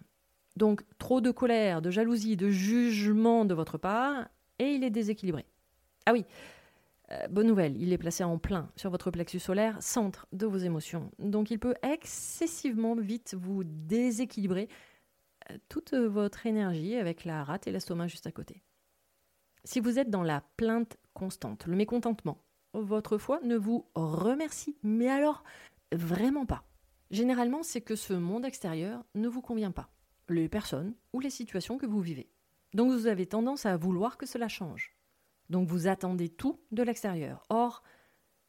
Donc, 0.57 0.81
trop 0.97 1.21
de 1.21 1.31
colère, 1.31 1.81
de 1.81 1.89
jalousie, 1.89 2.35
de 2.35 2.49
jugement 2.49 3.45
de 3.45 3.53
votre 3.53 3.77
part, 3.77 4.27
et 4.59 4.73
il 4.73 4.83
est 4.83 4.89
déséquilibré. 4.89 5.45
Ah 6.05 6.11
oui, 6.11 6.25
euh, 7.11 7.27
bonne 7.29 7.47
nouvelle, 7.47 7.81
il 7.81 7.93
est 7.93 7.97
placé 7.97 8.25
en 8.25 8.37
plein 8.37 8.69
sur 8.75 8.89
votre 8.89 9.09
plexus 9.09 9.39
solaire, 9.39 9.77
centre 9.81 10.27
de 10.33 10.45
vos 10.45 10.57
émotions. 10.57 11.11
Donc, 11.17 11.49
il 11.49 11.59
peut 11.59 11.75
excessivement 11.81 12.95
vite 12.95 13.35
vous 13.39 13.63
déséquilibrer 13.63 14.67
toute 15.69 15.93
votre 15.93 16.45
énergie 16.45 16.95
avec 16.95 17.25
la 17.25 17.43
rate 17.43 17.67
et 17.67 17.71
l'estomac 17.71 18.07
juste 18.07 18.27
à 18.27 18.31
côté. 18.31 18.63
Si 19.63 19.79
vous 19.79 19.99
êtes 19.99 20.09
dans 20.09 20.23
la 20.23 20.41
plainte 20.57 20.97
constante, 21.13 21.65
le 21.67 21.75
mécontentement, 21.75 22.43
votre 22.73 23.17
foi 23.17 23.39
ne 23.43 23.55
vous 23.55 23.87
remercie, 23.95 24.77
mais 24.83 25.09
alors 25.09 25.43
vraiment 25.91 26.45
pas. 26.45 26.63
Généralement, 27.11 27.63
c'est 27.63 27.81
que 27.81 27.95
ce 27.95 28.13
monde 28.13 28.45
extérieur 28.45 29.05
ne 29.15 29.27
vous 29.27 29.41
convient 29.41 29.71
pas, 29.71 29.89
les 30.29 30.49
personnes 30.49 30.95
ou 31.13 31.19
les 31.19 31.29
situations 31.29 31.77
que 31.77 31.85
vous 31.85 32.01
vivez. 32.01 32.29
Donc 32.73 32.91
vous 32.91 33.07
avez 33.07 33.27
tendance 33.27 33.65
à 33.65 33.77
vouloir 33.77 34.17
que 34.17 34.25
cela 34.25 34.47
change. 34.47 34.95
Donc 35.49 35.67
vous 35.67 35.87
attendez 35.87 36.29
tout 36.29 36.59
de 36.71 36.81
l'extérieur. 36.81 37.43
Or, 37.49 37.83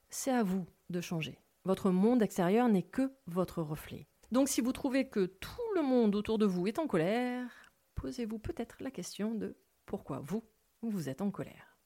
c'est 0.08 0.30
à 0.30 0.42
vous 0.42 0.66
de 0.88 1.00
changer. 1.00 1.38
Votre 1.64 1.90
monde 1.90 2.22
extérieur 2.22 2.68
n'est 2.68 2.82
que 2.82 3.12
votre 3.26 3.62
reflet. 3.62 4.06
Donc 4.34 4.48
si 4.48 4.60
vous 4.60 4.72
trouvez 4.72 5.06
que 5.06 5.26
tout 5.26 5.72
le 5.76 5.82
monde 5.82 6.16
autour 6.16 6.38
de 6.38 6.44
vous 6.44 6.66
est 6.66 6.80
en 6.80 6.88
colère, 6.88 7.70
posez-vous 7.94 8.40
peut-être 8.40 8.74
la 8.80 8.90
question 8.90 9.32
de 9.32 9.56
pourquoi 9.86 10.18
vous 10.18 10.42
vous 10.82 11.08
êtes 11.08 11.22
en 11.22 11.30
colère. 11.30 11.78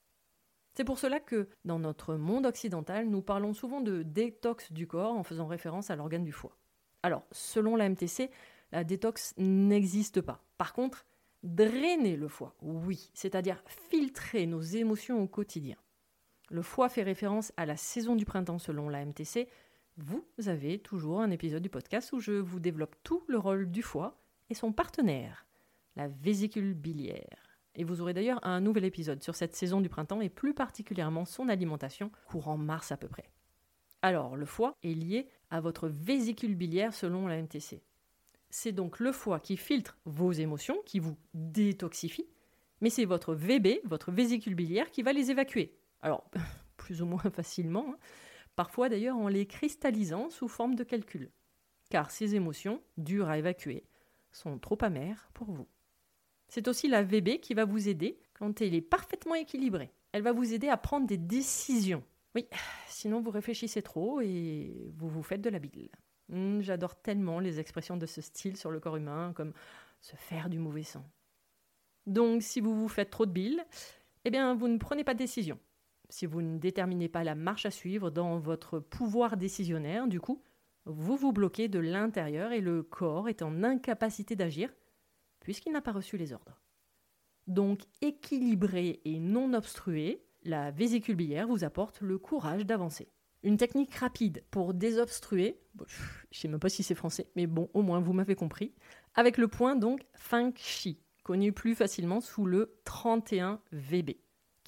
C'est 0.73 0.85
pour 0.85 0.99
cela 0.99 1.21
que, 1.21 1.51
dans 1.67 1.79
notre 1.79 2.15
monde 2.15 2.47
occidental, 2.47 3.07
nous 3.07 3.21
parlons 3.21 3.53
souvent 3.53 3.83
de 3.83 4.03
détox 4.03 4.73
du 4.73 4.87
corps 4.87 5.13
en 5.13 5.25
faisant 5.25 5.47
référence 5.47 5.91
à 5.91 5.97
l'organe 5.97 6.25
du 6.25 6.33
foie. 6.33 6.57
Alors, 7.03 7.27
selon 7.33 7.77
la 7.77 7.87
MTC, 7.87 8.31
la 8.73 8.83
détox 8.83 9.35
n'existe 9.37 10.23
pas. 10.23 10.43
Par 10.57 10.73
contre, 10.73 11.05
drainer 11.43 12.17
le 12.17 12.29
foie, 12.29 12.57
oui, 12.63 13.11
c'est-à-dire 13.13 13.63
filtrer 13.91 14.47
nos 14.47 14.63
émotions 14.63 15.23
au 15.23 15.29
quotidien. 15.29 15.77
Le 16.49 16.63
foie 16.63 16.89
fait 16.89 17.03
référence 17.03 17.53
à 17.59 17.67
la 17.67 17.77
saison 17.77 18.17
du 18.17 18.25
printemps 18.25 18.59
selon 18.59 18.89
la 18.89 19.05
MTC. 19.05 19.49
Vous 20.01 20.25
avez 20.47 20.79
toujours 20.79 21.21
un 21.21 21.33
épisode 21.33 21.61
du 21.61 21.71
podcast 21.71 22.13
où 22.13 22.21
je 22.21 22.31
vous 22.31 22.61
développe 22.61 22.95
tout 23.03 23.25
le 23.27 23.37
rôle 23.37 23.69
du 23.69 23.83
foie 23.83 24.17
et 24.49 24.55
son 24.55 24.71
partenaire, 24.71 25.45
la 25.97 26.07
vésicule 26.07 26.75
biliaire. 26.75 27.59
Et 27.75 27.83
vous 27.83 28.01
aurez 28.01 28.15
d'ailleurs 28.15 28.39
un 28.47 28.61
nouvel 28.61 28.85
épisode 28.85 29.25
sur 29.25 29.35
cette 29.35 29.57
saison 29.57 29.81
du 29.81 29.89
printemps 29.89 30.21
et 30.21 30.29
plus 30.29 30.55
particulièrement 30.55 31.25
son 31.25 31.49
alimentation, 31.49 32.13
courant 32.29 32.57
mars 32.57 32.93
à 32.93 32.97
peu 32.97 33.09
près. 33.09 33.29
Alors, 34.01 34.37
le 34.37 34.47
foie 34.47 34.77
est 34.85 34.95
lié 34.95 35.27
à 35.51 35.61
votre 35.61 35.89
vésicule 35.89 36.55
biliaire 36.55 36.95
selon 36.95 37.27
la 37.27 37.43
MTC. 37.43 37.83
C'est 38.51 38.71
donc 38.71 39.01
le 39.01 39.11
foie 39.11 39.41
qui 39.41 39.57
filtre 39.57 39.99
vos 40.05 40.31
émotions, 40.31 40.79
qui 40.87 41.01
vous 41.01 41.17
détoxifie, 41.35 42.29
mais 42.81 42.91
c'est 42.91 43.05
votre 43.05 43.35
VB, 43.35 43.81
votre 43.83 44.13
vésicule 44.13 44.55
biliaire, 44.55 44.93
qui 44.93 45.03
va 45.03 45.13
les 45.13 45.33
évacuer. 45.33 45.77
Alors, 46.03 46.31
plus 46.77 47.03
ou 47.03 47.07
moins 47.07 47.31
facilement, 47.35 47.87
hein. 47.89 47.99
Parfois 48.59 48.89
d'ailleurs 48.89 49.17
en 49.17 49.29
les 49.29 49.47
cristallisant 49.47 50.31
sous 50.31 50.49
forme 50.49 50.75
de 50.75 50.83
calcul. 50.83 51.31
Car 51.91 52.11
ces 52.11 52.35
émotions, 52.35 52.83
dures 52.97 53.29
à 53.29 53.39
évacuer, 53.39 53.85
sont 54.33 54.59
trop 54.59 54.77
amères 54.81 55.31
pour 55.33 55.53
vous. 55.53 55.69
C'est 56.49 56.67
aussi 56.67 56.89
la 56.89 57.05
VB 57.05 57.39
qui 57.39 57.55
va 57.55 57.65
vous 57.65 57.89
aider 57.89 58.19
quand 58.35 58.61
elle 58.61 58.75
est 58.75 58.81
parfaitement 58.81 59.37
équilibrée. 59.37 59.93
Elle 60.11 60.23
va 60.23 60.33
vous 60.33 60.55
aider 60.55 60.69
à 60.69 60.77
prendre 60.77 61.07
des 61.07 61.19
décisions. 61.19 62.03
Oui, 62.35 62.49
sinon 62.89 63.21
vous 63.21 63.31
réfléchissez 63.31 63.81
trop 63.81 64.21
et 64.21 64.91
vous 64.97 65.09
vous 65.09 65.23
faites 65.23 65.41
de 65.41 65.51
la 65.51 65.61
bile. 65.61 65.89
Hmm, 66.29 66.61
j'adore 66.61 67.01
tellement 67.01 67.39
les 67.39 67.61
expressions 67.61 67.97
de 67.97 68.07
ce 68.07 68.21
style 68.21 68.57
sur 68.57 68.73
le 68.73 68.81
corps 68.81 68.97
humain, 68.97 69.33
comme 69.37 69.53
se 70.01 70.17
faire 70.17 70.49
du 70.49 70.59
mauvais 70.59 70.83
sang. 70.83 71.09
Donc, 72.07 72.43
si 72.43 72.61
vous 72.61 72.75
vous 72.75 72.89
faites 72.89 73.11
trop 73.11 73.25
de 73.25 73.31
bile, 73.31 73.65
eh 74.25 74.31
bien, 74.31 74.57
vous 74.57 74.67
ne 74.67 74.79
prenez 74.79 75.05
pas 75.05 75.15
de 75.15 75.19
décision. 75.19 75.61
Si 76.11 76.27
vous 76.27 76.43
ne 76.43 76.59
déterminez 76.59 77.09
pas 77.09 77.25
la 77.25 77.35
marche 77.35 77.67
à 77.67 77.71
suivre 77.71 78.11
dans 78.11 78.39
votre 78.39 78.79
pouvoir 78.79 79.37
décisionnaire, 79.37 80.07
du 80.07 80.21
coup, 80.21 80.43
vous 80.87 81.17
vous 81.17 81.33
bloquez 81.33 81.69
de 81.69 81.79
l'intérieur 81.79 82.53
et 82.53 82.61
le 82.61 82.83
corps 82.83 83.29
est 83.29 83.43
en 83.43 83.63
incapacité 83.63 84.37
d'agir 84.37 84.73
puisqu'il 85.41 85.73
n'a 85.73 85.83
pas 85.83 85.93
reçu 85.93 86.17
les 86.17 86.33
ordres. 86.33 86.61
Donc 87.47 87.83
équilibré 88.03 89.01
et 89.05 89.19
non 89.19 89.55
obstrué, 89.55 90.23
la 90.45 90.71
vésicule 90.71 91.17
biliaire 91.17 91.49
vous 91.49 91.65
apporte 91.65 92.01
le 92.01 92.19
courage 92.19 92.67
d'avancer. 92.67 93.09
Une 93.43 93.57
technique 93.57 93.95
rapide 93.95 94.45
pour 94.51 94.75
désobstruer, 94.75 95.61
je 95.79 95.85
ne 95.85 95.87
sais 96.33 96.49
même 96.49 96.61
pas 96.61 96.69
si 96.69 96.83
c'est 96.83 96.95
français, 96.95 97.31
mais 97.37 97.47
bon, 97.47 97.71
au 97.73 97.83
moins 97.83 98.01
vous 98.01 98.13
m'avez 98.13 98.35
compris, 98.35 98.75
avec 99.15 99.39
le 99.39 99.49
point 99.49 99.77
donc 99.77 100.05
Feng 100.15 100.53
Shi, 100.57 101.01
connu 101.23 101.53
plus 101.53 101.75
facilement 101.75 102.21
sous 102.21 102.45
le 102.45 102.79
31 102.85 103.61
VB, 103.73 104.17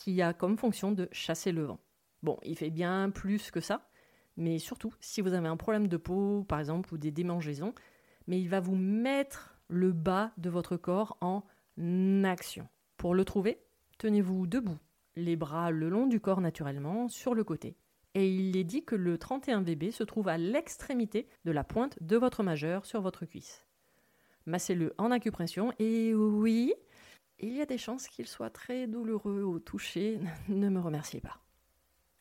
qui 0.00 0.22
a 0.22 0.32
comme 0.32 0.56
fonction 0.56 0.92
de 0.92 1.08
chasser 1.12 1.52
le 1.52 1.64
vent. 1.64 1.78
Bon, 2.22 2.38
il 2.42 2.56
fait 2.56 2.70
bien 2.70 3.10
plus 3.10 3.50
que 3.50 3.60
ça, 3.60 3.90
mais 4.36 4.58
surtout 4.58 4.94
si 4.98 5.20
vous 5.20 5.34
avez 5.34 5.46
un 5.46 5.58
problème 5.58 5.88
de 5.88 5.98
peau, 5.98 6.44
par 6.48 6.58
exemple, 6.58 6.94
ou 6.94 6.98
des 6.98 7.10
démangeaisons, 7.10 7.74
mais 8.26 8.40
il 8.40 8.48
va 8.48 8.60
vous 8.60 8.76
mettre 8.76 9.58
le 9.68 9.92
bas 9.92 10.32
de 10.38 10.48
votre 10.48 10.78
corps 10.78 11.18
en 11.20 11.44
action. 12.24 12.66
Pour 12.96 13.14
le 13.14 13.26
trouver, 13.26 13.60
tenez-vous 13.98 14.46
debout, 14.46 14.78
les 15.16 15.36
bras 15.36 15.70
le 15.70 15.90
long 15.90 16.06
du 16.06 16.18
corps 16.18 16.40
naturellement, 16.40 17.08
sur 17.08 17.34
le 17.34 17.44
côté. 17.44 17.76
Et 18.14 18.28
il 18.28 18.56
est 18.56 18.64
dit 18.64 18.84
que 18.84 18.96
le 18.96 19.18
31 19.18 19.60
VB 19.62 19.90
se 19.90 20.02
trouve 20.02 20.28
à 20.28 20.38
l'extrémité 20.38 21.28
de 21.44 21.52
la 21.52 21.62
pointe 21.62 22.02
de 22.02 22.16
votre 22.16 22.42
majeur 22.42 22.86
sur 22.86 23.02
votre 23.02 23.26
cuisse. 23.26 23.66
Massez-le 24.46 24.94
en 24.96 25.10
acupression 25.10 25.74
et 25.78 26.14
oui, 26.14 26.72
il 27.42 27.56
y 27.56 27.60
a 27.60 27.66
des 27.66 27.78
chances 27.78 28.08
qu'il 28.08 28.26
soit 28.26 28.50
très 28.50 28.86
douloureux 28.86 29.42
au 29.42 29.58
toucher. 29.58 30.18
ne 30.48 30.68
me 30.68 30.80
remerciez 30.80 31.20
pas. 31.20 31.40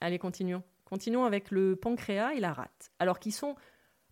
Allez, 0.01 0.19
continuons. 0.19 0.63
Continuons 0.85 1.25
avec 1.25 1.51
le 1.51 1.75
pancréas 1.75 2.33
et 2.33 2.39
la 2.39 2.53
rate. 2.53 2.91
Alors, 2.99 3.19
qui 3.19 3.31
sont 3.31 3.55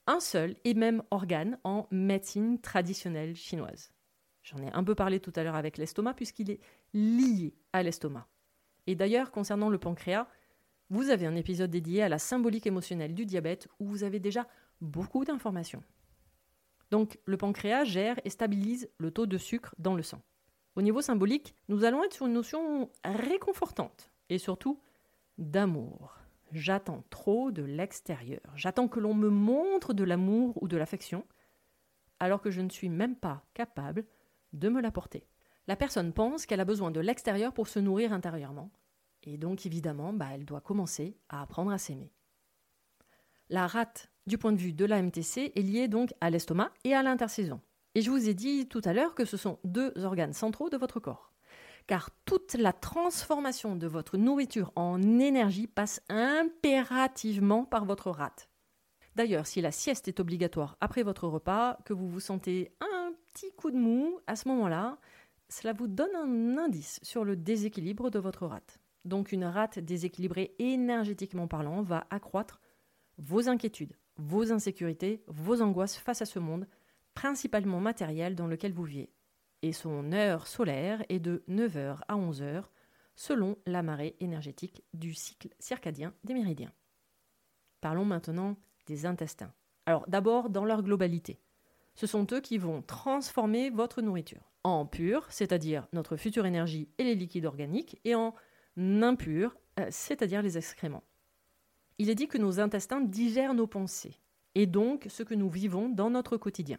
un 0.05 0.19
seul 0.19 0.55
et 0.63 0.73
même 0.73 1.03
organe 1.11 1.59
en 1.63 1.87
médecine 1.91 2.59
traditionnelle 2.59 3.35
chinoise. 3.35 3.91
J'en 4.43 4.59
ai 4.59 4.71
un 4.71 4.83
peu 4.83 4.95
parlé 4.95 5.19
tout 5.19 5.33
à 5.35 5.43
l'heure 5.43 5.55
avec 5.55 5.77
l'estomac 5.77 6.13
puisqu'il 6.13 6.49
est 6.49 6.61
lié 6.93 7.53
à 7.73 7.83
l'estomac. 7.83 8.27
Et 8.85 8.95
d'ailleurs, 8.95 9.31
concernant 9.31 9.69
le 9.69 9.77
pancréas, 9.77 10.27
vous 10.89 11.09
avez 11.09 11.25
un 11.25 11.35
épisode 11.35 11.69
dédié 11.69 12.03
à 12.03 12.09
la 12.09 12.19
symbolique 12.19 12.65
émotionnelle 12.65 13.13
du 13.13 13.25
diabète 13.25 13.67
où 13.79 13.87
vous 13.87 14.03
avez 14.03 14.19
déjà 14.19 14.47
beaucoup 14.79 15.25
d'informations. 15.25 15.83
Donc, 16.91 17.19
le 17.25 17.35
pancréas 17.35 17.83
gère 17.83 18.17
et 18.23 18.29
stabilise 18.29 18.89
le 18.97 19.11
taux 19.11 19.25
de 19.25 19.37
sucre 19.37 19.75
dans 19.77 19.95
le 19.95 20.03
sang. 20.03 20.21
Au 20.77 20.83
niveau 20.83 21.01
symbolique, 21.01 21.55
nous 21.69 21.85
allons 21.85 22.03
être 22.03 22.13
sur 22.13 22.27
une 22.27 22.33
notion 22.33 22.91
réconfortante 23.03 24.11
et 24.29 24.37
surtout 24.37 24.79
d'amour. 25.39 26.19
J'attends 26.51 27.03
trop 27.09 27.49
de 27.49 27.63
l'extérieur. 27.63 28.43
J'attends 28.53 28.87
que 28.87 28.99
l'on 28.99 29.15
me 29.15 29.29
montre 29.29 29.95
de 29.95 30.03
l'amour 30.03 30.61
ou 30.61 30.67
de 30.67 30.77
l'affection, 30.77 31.25
alors 32.19 32.41
que 32.41 32.51
je 32.51 32.61
ne 32.61 32.69
suis 32.69 32.89
même 32.89 33.15
pas 33.15 33.43
capable 33.55 34.05
de 34.53 34.69
me 34.69 34.79
l'apporter. 34.79 35.25
La 35.65 35.75
personne 35.75 36.13
pense 36.13 36.45
qu'elle 36.45 36.61
a 36.61 36.65
besoin 36.65 36.91
de 36.91 36.99
l'extérieur 36.99 37.53
pour 37.53 37.67
se 37.67 37.79
nourrir 37.79 38.13
intérieurement, 38.13 38.69
et 39.23 39.39
donc 39.39 39.65
évidemment, 39.65 40.13
bah, 40.13 40.27
elle 40.31 40.45
doit 40.45 40.61
commencer 40.61 41.17
à 41.27 41.41
apprendre 41.41 41.71
à 41.71 41.79
s'aimer. 41.79 42.13
La 43.49 43.65
rate, 43.65 44.11
du 44.27 44.37
point 44.37 44.51
de 44.51 44.59
vue 44.59 44.73
de 44.73 44.85
la 44.85 45.01
MTC, 45.01 45.53
est 45.55 45.61
liée 45.61 45.87
donc 45.87 46.13
à 46.21 46.29
l'estomac 46.29 46.71
et 46.83 46.93
à 46.93 47.01
l'intersaison. 47.01 47.61
Et 47.97 48.03
je 48.03 48.11
vous 48.11 48.29
ai 48.29 48.35
dit 48.35 48.67
tout 48.67 48.81
à 48.83 48.93
l'heure 48.93 49.15
que 49.15 49.25
ce 49.25 49.37
sont 49.37 49.57
deux 49.63 49.91
organes 50.05 50.31
centraux 50.31 50.69
de 50.69 50.77
votre 50.77 50.99
corps 50.99 51.33
car 51.87 52.11
toute 52.25 52.53
la 52.53 52.71
transformation 52.71 53.75
de 53.75 53.87
votre 53.87 54.17
nourriture 54.17 54.71
en 54.75 55.01
énergie 55.01 55.65
passe 55.65 55.99
impérativement 56.07 57.65
par 57.65 57.85
votre 57.85 58.11
rate. 58.11 58.49
D'ailleurs, 59.15 59.47
si 59.47 59.61
la 59.61 59.71
sieste 59.71 60.07
est 60.07 60.19
obligatoire 60.19 60.77
après 60.79 61.01
votre 61.01 61.27
repas, 61.27 61.79
que 61.85 61.93
vous 61.93 62.07
vous 62.07 62.19
sentez 62.19 62.71
un 62.81 63.13
petit 63.33 63.51
coup 63.55 63.71
de 63.71 63.77
mou, 63.77 64.19
à 64.27 64.35
ce 64.35 64.47
moment-là, 64.49 64.99
cela 65.49 65.73
vous 65.73 65.87
donne 65.87 66.15
un 66.15 66.57
indice 66.59 66.99
sur 67.01 67.25
le 67.25 67.35
déséquilibre 67.35 68.11
de 68.11 68.19
votre 68.19 68.45
rate. 68.45 68.79
Donc 69.05 69.31
une 69.31 69.45
rate 69.45 69.79
déséquilibrée 69.79 70.53
énergétiquement 70.59 71.47
parlant 71.47 71.81
va 71.81 72.05
accroître 72.11 72.61
vos 73.17 73.49
inquiétudes, 73.49 73.97
vos 74.17 74.51
insécurités, 74.51 75.23
vos 75.25 75.63
angoisses 75.63 75.97
face 75.97 76.21
à 76.21 76.25
ce 76.25 76.37
monde, 76.37 76.67
principalement 77.17 77.79
matériel 77.79 78.35
dans 78.35 78.45
lequel 78.45 78.73
vous 78.73 78.83
vivez 78.83 79.09
et 79.63 79.73
son 79.73 80.11
heure 80.11 80.45
solaire 80.45 81.03
est 81.09 81.17
de 81.17 81.43
9h 81.49 81.97
à 82.07 82.15
11h, 82.15 82.65
selon 83.15 83.57
la 83.65 83.81
marée 83.81 84.15
énergétique 84.19 84.83
du 84.93 85.15
cycle 85.15 85.49
circadien 85.57 86.13
des 86.23 86.35
méridiens. 86.35 86.71
Parlons 87.81 88.05
maintenant 88.05 88.55
des 88.85 89.07
intestins. 89.07 89.51
Alors 89.87 90.07
d'abord 90.07 90.51
dans 90.51 90.63
leur 90.63 90.83
globalité. 90.83 91.39
Ce 91.95 92.05
sont 92.05 92.27
eux 92.33 92.39
qui 92.39 92.59
vont 92.59 92.83
transformer 92.83 93.71
votre 93.71 94.03
nourriture 94.03 94.51
en 94.63 94.85
pure, 94.85 95.25
c'est-à-dire 95.31 95.87
notre 95.93 96.17
future 96.17 96.45
énergie 96.45 96.87
et 96.99 97.03
les 97.03 97.15
liquides 97.15 97.47
organiques, 97.47 97.99
et 98.05 98.13
en 98.13 98.35
impur, 98.77 99.57
euh, 99.79 99.87
c'est-à-dire 99.89 100.43
les 100.43 100.59
excréments. 100.59 101.03
Il 101.97 102.11
est 102.11 102.15
dit 102.15 102.27
que 102.27 102.37
nos 102.37 102.59
intestins 102.59 103.01
digèrent 103.01 103.55
nos 103.55 103.65
pensées, 103.65 104.19
et 104.53 104.67
donc 104.67 105.07
ce 105.09 105.23
que 105.23 105.33
nous 105.33 105.49
vivons 105.49 105.89
dans 105.89 106.11
notre 106.11 106.37
quotidien. 106.37 106.77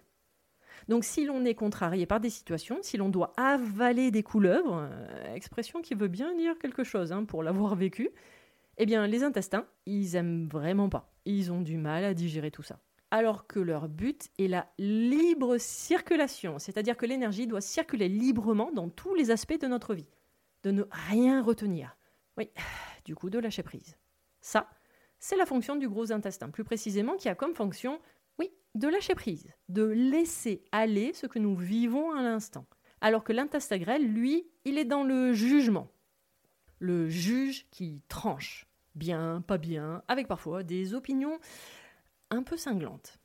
Donc 0.87 1.05
si 1.05 1.25
l'on 1.25 1.45
est 1.45 1.55
contrarié 1.55 2.07
par 2.07 2.21
des 2.21 2.31
situations, 2.31 2.79
si 2.83 2.97
l'on 2.97 3.09
doit 3.09 3.33
avaler 3.37 4.11
des 4.11 4.23
couleuvres, 4.23 4.89
euh, 4.91 5.35
expression 5.35 5.83
qui 5.83 5.95
veut 5.95 6.09
bien 6.09 6.35
dire 6.35 6.59
quelque 6.59 6.85
chose 6.85 7.13
hein, 7.13 7.25
pour 7.25 7.43
l'avoir 7.43 7.75
vécu, 7.75 8.11
eh 8.79 8.87
bien 8.87 9.07
les 9.07 9.25
intestins, 9.25 9.67
ils 9.87 10.15
aiment 10.17 10.49
vraiment 10.49 10.89
pas. 10.89 11.13
Ils 11.25 11.53
ont 11.53 11.61
du 11.61 11.77
mal 11.77 12.05
à 12.05 12.15
digérer 12.15 12.51
tout 12.51 12.63
ça. 12.63 12.79
Alors 13.11 13.47
que 13.47 13.59
leur 13.59 13.89
but 13.89 14.29
est 14.39 14.49
la 14.49 14.71
libre 14.79 15.57
circulation, 15.59 16.59
c'est-à-dire 16.59 16.97
que 16.97 17.07
l'énergie 17.07 17.47
doit 17.47 17.63
circuler 17.63 18.09
librement 18.09 18.71
dans 18.73 18.89
tous 18.89 19.15
les 19.15 19.31
aspects 19.31 19.61
de 19.61 19.67
notre 19.67 19.95
vie, 19.95 20.09
de 20.63 20.71
ne 20.71 20.85
rien 20.91 21.43
retenir. 21.43 21.97
Oui, 22.37 22.51
du 23.05 23.15
coup 23.15 23.31
de 23.31 23.39
lâcher 23.39 23.63
prise. 23.63 23.97
Ça, 24.41 24.69
c'est 25.19 25.37
la 25.37 25.47
fonction 25.47 25.77
du 25.77 25.89
gros 25.89 26.13
intestin, 26.13 26.51
plus 26.51 26.65
précisément 26.65 27.17
qui 27.17 27.29
a 27.29 27.35
comme 27.35 27.55
fonction 27.55 27.99
oui, 28.39 28.51
de 28.75 28.89
lâcher 28.89 29.15
prise, 29.15 29.49
de 29.69 29.85
laisser 29.85 30.65
aller 30.73 31.13
ce 31.13 31.27
que 31.27 31.39
nous 31.39 31.57
vivons 31.57 32.13
à 32.13 32.23
l'instant. 32.23 32.67
Alors 33.01 33.25
que 33.25 33.33
l'intestin 33.33 33.79
grêle, 33.79 34.07
lui, 34.07 34.47
il 34.65 34.79
est 34.79 34.85
dans 34.85 35.05
le 35.05 35.33
jugement. 35.33 35.89
Le 36.81 37.09
juge 37.09 37.67
qui 37.71 38.03
tranche, 38.09 38.67
bien, 38.95 39.43
pas 39.47 39.59
bien, 39.59 40.03
avec 40.09 40.29
parfois 40.29 40.63
des 40.63 40.95
opinions 40.95 41.39
un 42.31 42.43
peu 42.43 42.57
cinglantes. 42.57 43.19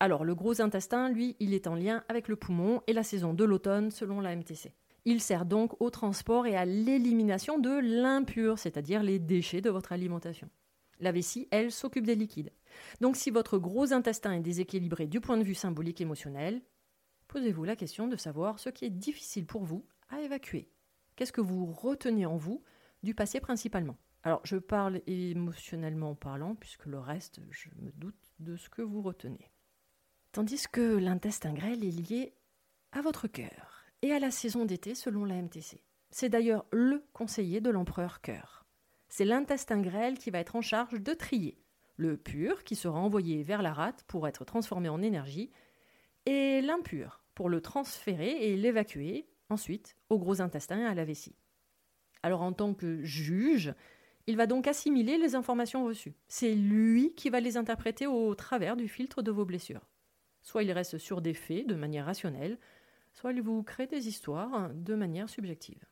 Alors 0.00 0.24
le 0.24 0.34
gros 0.34 0.60
intestin, 0.60 1.08
lui, 1.08 1.36
il 1.40 1.54
est 1.54 1.66
en 1.66 1.74
lien 1.74 2.04
avec 2.08 2.28
le 2.28 2.36
poumon 2.36 2.82
et 2.86 2.92
la 2.92 3.02
saison 3.02 3.34
de 3.34 3.44
l'automne 3.44 3.90
selon 3.90 4.20
la 4.20 4.36
MTC. 4.36 4.72
Il 5.04 5.20
sert 5.20 5.44
donc 5.44 5.80
au 5.80 5.90
transport 5.90 6.46
et 6.46 6.56
à 6.56 6.64
l'élimination 6.64 7.58
de 7.58 7.70
l'impur, 7.70 8.58
c'est-à-dire 8.58 9.02
les 9.02 9.18
déchets 9.18 9.60
de 9.60 9.70
votre 9.70 9.92
alimentation. 9.92 10.50
La 11.00 11.12
vessie, 11.12 11.48
elle, 11.50 11.72
s'occupe 11.72 12.06
des 12.06 12.14
liquides. 12.14 12.52
Donc 13.00 13.16
si 13.16 13.30
votre 13.30 13.58
gros 13.58 13.92
intestin 13.92 14.32
est 14.32 14.40
déséquilibré 14.40 15.06
du 15.06 15.20
point 15.20 15.36
de 15.36 15.44
vue 15.44 15.54
symbolique 15.54 16.00
émotionnel, 16.00 16.62
posez-vous 17.28 17.64
la 17.64 17.76
question 17.76 18.08
de 18.08 18.16
savoir 18.16 18.58
ce 18.58 18.70
qui 18.70 18.84
est 18.84 18.90
difficile 18.90 19.46
pour 19.46 19.64
vous 19.64 19.86
à 20.08 20.20
évacuer. 20.20 20.68
Qu'est-ce 21.16 21.32
que 21.32 21.40
vous 21.40 21.66
retenez 21.66 22.26
en 22.26 22.36
vous 22.36 22.62
du 23.02 23.14
passé 23.14 23.40
principalement? 23.40 23.96
Alors 24.22 24.40
je 24.44 24.56
parle 24.56 25.00
émotionnellement 25.06 26.14
parlant, 26.14 26.54
puisque 26.54 26.86
le 26.86 26.98
reste, 26.98 27.40
je 27.50 27.68
me 27.80 27.90
doute 27.92 28.32
de 28.40 28.56
ce 28.56 28.68
que 28.68 28.82
vous 28.82 29.02
retenez. 29.02 29.50
Tandis 30.32 30.64
que 30.70 30.96
l'intestin 30.96 31.52
grêle 31.52 31.84
est 31.84 32.10
lié 32.10 32.34
à 32.92 33.00
votre 33.00 33.28
cœur 33.28 33.84
et 34.02 34.12
à 34.12 34.18
la 34.18 34.30
saison 34.30 34.64
d'été 34.64 34.94
selon 34.94 35.24
la 35.24 35.40
MTC. 35.40 35.82
C'est 36.10 36.28
d'ailleurs 36.28 36.66
le 36.70 37.04
conseiller 37.12 37.60
de 37.60 37.70
l'empereur 37.70 38.20
cœur. 38.20 38.66
C'est 39.08 39.24
l'intestin 39.24 39.80
grêle 39.80 40.18
qui 40.18 40.30
va 40.30 40.38
être 40.38 40.56
en 40.56 40.62
charge 40.62 41.00
de 41.00 41.14
trier 41.14 41.58
le 41.98 42.16
pur 42.16 42.64
qui 42.64 42.76
sera 42.76 42.98
envoyé 42.98 43.42
vers 43.42 43.60
la 43.60 43.72
rate 43.72 44.04
pour 44.06 44.26
être 44.26 44.44
transformé 44.44 44.88
en 44.88 45.02
énergie, 45.02 45.50
et 46.24 46.62
l'impur 46.62 47.22
pour 47.34 47.48
le 47.48 47.60
transférer 47.60 48.50
et 48.50 48.56
l'évacuer 48.56 49.26
ensuite 49.50 49.96
au 50.08 50.18
gros 50.18 50.40
intestin 50.40 50.78
et 50.80 50.84
à 50.84 50.94
la 50.94 51.04
vessie. 51.04 51.36
Alors 52.22 52.42
en 52.42 52.52
tant 52.52 52.74
que 52.74 53.02
juge, 53.02 53.74
il 54.26 54.36
va 54.36 54.46
donc 54.46 54.66
assimiler 54.66 55.18
les 55.18 55.34
informations 55.34 55.84
reçues. 55.84 56.14
C'est 56.28 56.54
lui 56.54 57.14
qui 57.14 57.30
va 57.30 57.40
les 57.40 57.56
interpréter 57.56 58.06
au 58.06 58.34
travers 58.34 58.76
du 58.76 58.88
filtre 58.88 59.22
de 59.22 59.30
vos 59.30 59.44
blessures. 59.44 59.86
Soit 60.42 60.62
il 60.62 60.72
reste 60.72 60.98
sur 60.98 61.20
des 61.20 61.34
faits 61.34 61.66
de 61.66 61.74
manière 61.74 62.06
rationnelle, 62.06 62.58
soit 63.12 63.32
il 63.32 63.42
vous 63.42 63.62
crée 63.62 63.86
des 63.86 64.06
histoires 64.06 64.70
de 64.74 64.94
manière 64.94 65.28
subjective. 65.28 65.84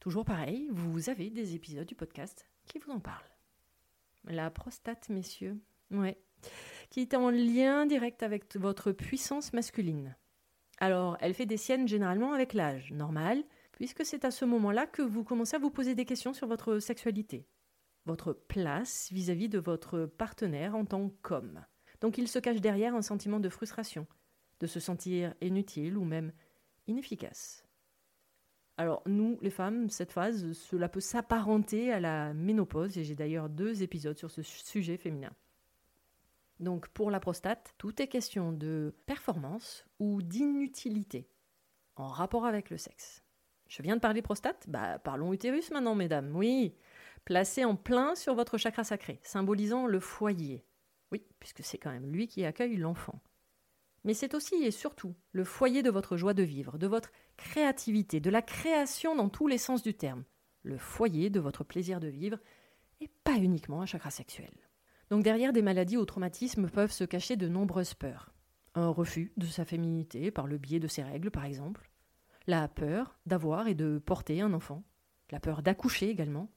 Toujours 0.00 0.24
pareil, 0.24 0.68
vous 0.70 1.10
avez 1.10 1.30
des 1.30 1.54
épisodes 1.54 1.86
du 1.86 1.94
podcast 1.94 2.48
qui 2.66 2.78
vous 2.78 2.92
en 2.92 3.00
parlent. 3.00 3.37
La 4.28 4.50
prostate, 4.50 5.08
messieurs. 5.08 5.58
Ouais. 5.90 6.18
Qui 6.90 7.00
est 7.00 7.14
en 7.14 7.30
lien 7.30 7.86
direct 7.86 8.22
avec 8.22 8.56
votre 8.56 8.92
puissance 8.92 9.52
masculine. 9.52 10.16
Alors, 10.78 11.16
elle 11.20 11.34
fait 11.34 11.46
des 11.46 11.56
siennes 11.56 11.88
généralement 11.88 12.32
avec 12.32 12.52
l'âge, 12.54 12.92
normal, 12.92 13.42
puisque 13.72 14.04
c'est 14.04 14.24
à 14.24 14.30
ce 14.30 14.44
moment-là 14.44 14.86
que 14.86 15.02
vous 15.02 15.24
commencez 15.24 15.56
à 15.56 15.60
vous 15.60 15.70
poser 15.70 15.94
des 15.94 16.04
questions 16.04 16.32
sur 16.32 16.46
votre 16.46 16.78
sexualité, 16.78 17.46
votre 18.06 18.32
place 18.32 19.10
vis-à-vis 19.10 19.48
de 19.48 19.58
votre 19.58 20.06
partenaire 20.06 20.76
en 20.76 20.84
tant 20.84 21.10
qu'homme. 21.22 21.64
Donc 22.00 22.18
il 22.18 22.28
se 22.28 22.38
cache 22.38 22.60
derrière 22.60 22.94
un 22.94 23.02
sentiment 23.02 23.40
de 23.40 23.48
frustration, 23.48 24.06
de 24.60 24.66
se 24.66 24.78
sentir 24.78 25.34
inutile 25.40 25.96
ou 25.96 26.04
même 26.04 26.32
inefficace. 26.86 27.67
Alors 28.78 29.02
nous, 29.06 29.38
les 29.42 29.50
femmes, 29.50 29.90
cette 29.90 30.12
phase, 30.12 30.52
cela 30.52 30.88
peut 30.88 31.00
s'apparenter 31.00 31.92
à 31.92 31.98
la 31.98 32.32
ménopause, 32.32 32.96
et 32.96 33.02
j'ai 33.02 33.16
d'ailleurs 33.16 33.48
deux 33.48 33.82
épisodes 33.82 34.16
sur 34.16 34.30
ce 34.30 34.40
sujet 34.42 34.96
féminin. 34.96 35.32
Donc 36.60 36.86
pour 36.88 37.10
la 37.10 37.18
prostate, 37.18 37.74
tout 37.76 38.00
est 38.00 38.06
question 38.06 38.52
de 38.52 38.94
performance 39.06 39.84
ou 39.98 40.22
d'inutilité 40.22 41.28
en 41.96 42.06
rapport 42.06 42.46
avec 42.46 42.70
le 42.70 42.78
sexe. 42.78 43.24
Je 43.66 43.82
viens 43.82 43.96
de 43.96 44.00
parler 44.00 44.22
prostate 44.22 44.64
Bah 44.68 45.00
parlons 45.00 45.32
utérus 45.32 45.72
maintenant, 45.72 45.96
mesdames. 45.96 46.30
Oui, 46.34 46.76
placé 47.24 47.64
en 47.64 47.74
plein 47.74 48.14
sur 48.14 48.36
votre 48.36 48.58
chakra 48.58 48.84
sacré, 48.84 49.18
symbolisant 49.24 49.86
le 49.86 49.98
foyer. 49.98 50.64
Oui, 51.10 51.24
puisque 51.40 51.64
c'est 51.64 51.78
quand 51.78 51.90
même 51.90 52.12
lui 52.12 52.28
qui 52.28 52.44
accueille 52.44 52.76
l'enfant 52.76 53.20
mais 54.04 54.14
c'est 54.14 54.34
aussi 54.34 54.54
et 54.54 54.70
surtout 54.70 55.14
le 55.32 55.44
foyer 55.44 55.82
de 55.82 55.90
votre 55.90 56.16
joie 56.16 56.34
de 56.34 56.42
vivre, 56.42 56.78
de 56.78 56.86
votre 56.86 57.10
créativité, 57.38 58.20
de 58.20 58.28
la 58.28 58.42
création 58.42 59.16
dans 59.16 59.30
tous 59.30 59.46
les 59.46 59.56
sens 59.56 59.82
du 59.82 59.94
terme, 59.94 60.24
le 60.62 60.76
foyer 60.76 61.30
de 61.30 61.40
votre 61.40 61.64
plaisir 61.64 62.00
de 62.00 62.08
vivre, 62.08 62.38
et 63.00 63.08
pas 63.24 63.38
uniquement 63.38 63.80
un 63.80 63.86
chakra 63.86 64.10
sexuel. 64.10 64.52
Donc 65.08 65.24
derrière 65.24 65.54
des 65.54 65.62
maladies 65.62 65.96
ou 65.96 66.04
traumatismes 66.04 66.68
peuvent 66.68 66.92
se 66.92 67.04
cacher 67.04 67.36
de 67.36 67.48
nombreuses 67.48 67.94
peurs. 67.94 68.34
Un 68.74 68.88
refus 68.88 69.32
de 69.38 69.46
sa 69.46 69.64
féminité 69.64 70.30
par 70.30 70.46
le 70.46 70.58
biais 70.58 70.80
de 70.80 70.88
ses 70.88 71.02
règles, 71.02 71.30
par 71.30 71.46
exemple. 71.46 71.90
La 72.46 72.68
peur 72.68 73.18
d'avoir 73.24 73.68
et 73.68 73.74
de 73.74 73.98
porter 73.98 74.42
un 74.42 74.52
enfant. 74.52 74.84
La 75.30 75.40
peur 75.40 75.62
d'accoucher 75.62 76.10
également. 76.10 76.50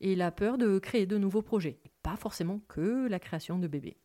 Et 0.00 0.16
la 0.16 0.32
peur 0.32 0.58
de 0.58 0.80
créer 0.80 1.06
de 1.06 1.18
nouveaux 1.18 1.42
projets. 1.42 1.78
pas 2.02 2.16
forcément 2.16 2.60
que 2.68 3.06
la 3.06 3.20
création 3.20 3.58
de 3.58 3.68
bébés 3.68 3.98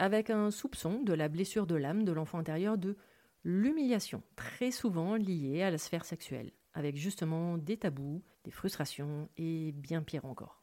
avec 0.00 0.30
un 0.30 0.50
soupçon 0.50 1.02
de 1.02 1.12
la 1.12 1.28
blessure 1.28 1.66
de 1.66 1.74
l'âme 1.74 2.04
de 2.04 2.12
l'enfant 2.12 2.38
intérieur 2.38 2.78
de 2.78 2.96
l'humiliation, 3.44 4.22
très 4.36 4.70
souvent 4.70 5.16
liée 5.16 5.62
à 5.62 5.70
la 5.70 5.78
sphère 5.78 6.04
sexuelle, 6.04 6.52
avec 6.74 6.96
justement 6.96 7.58
des 7.58 7.76
tabous, 7.76 8.22
des 8.44 8.50
frustrations 8.50 9.28
et 9.36 9.72
bien 9.72 10.02
pire 10.02 10.24
encore. 10.24 10.62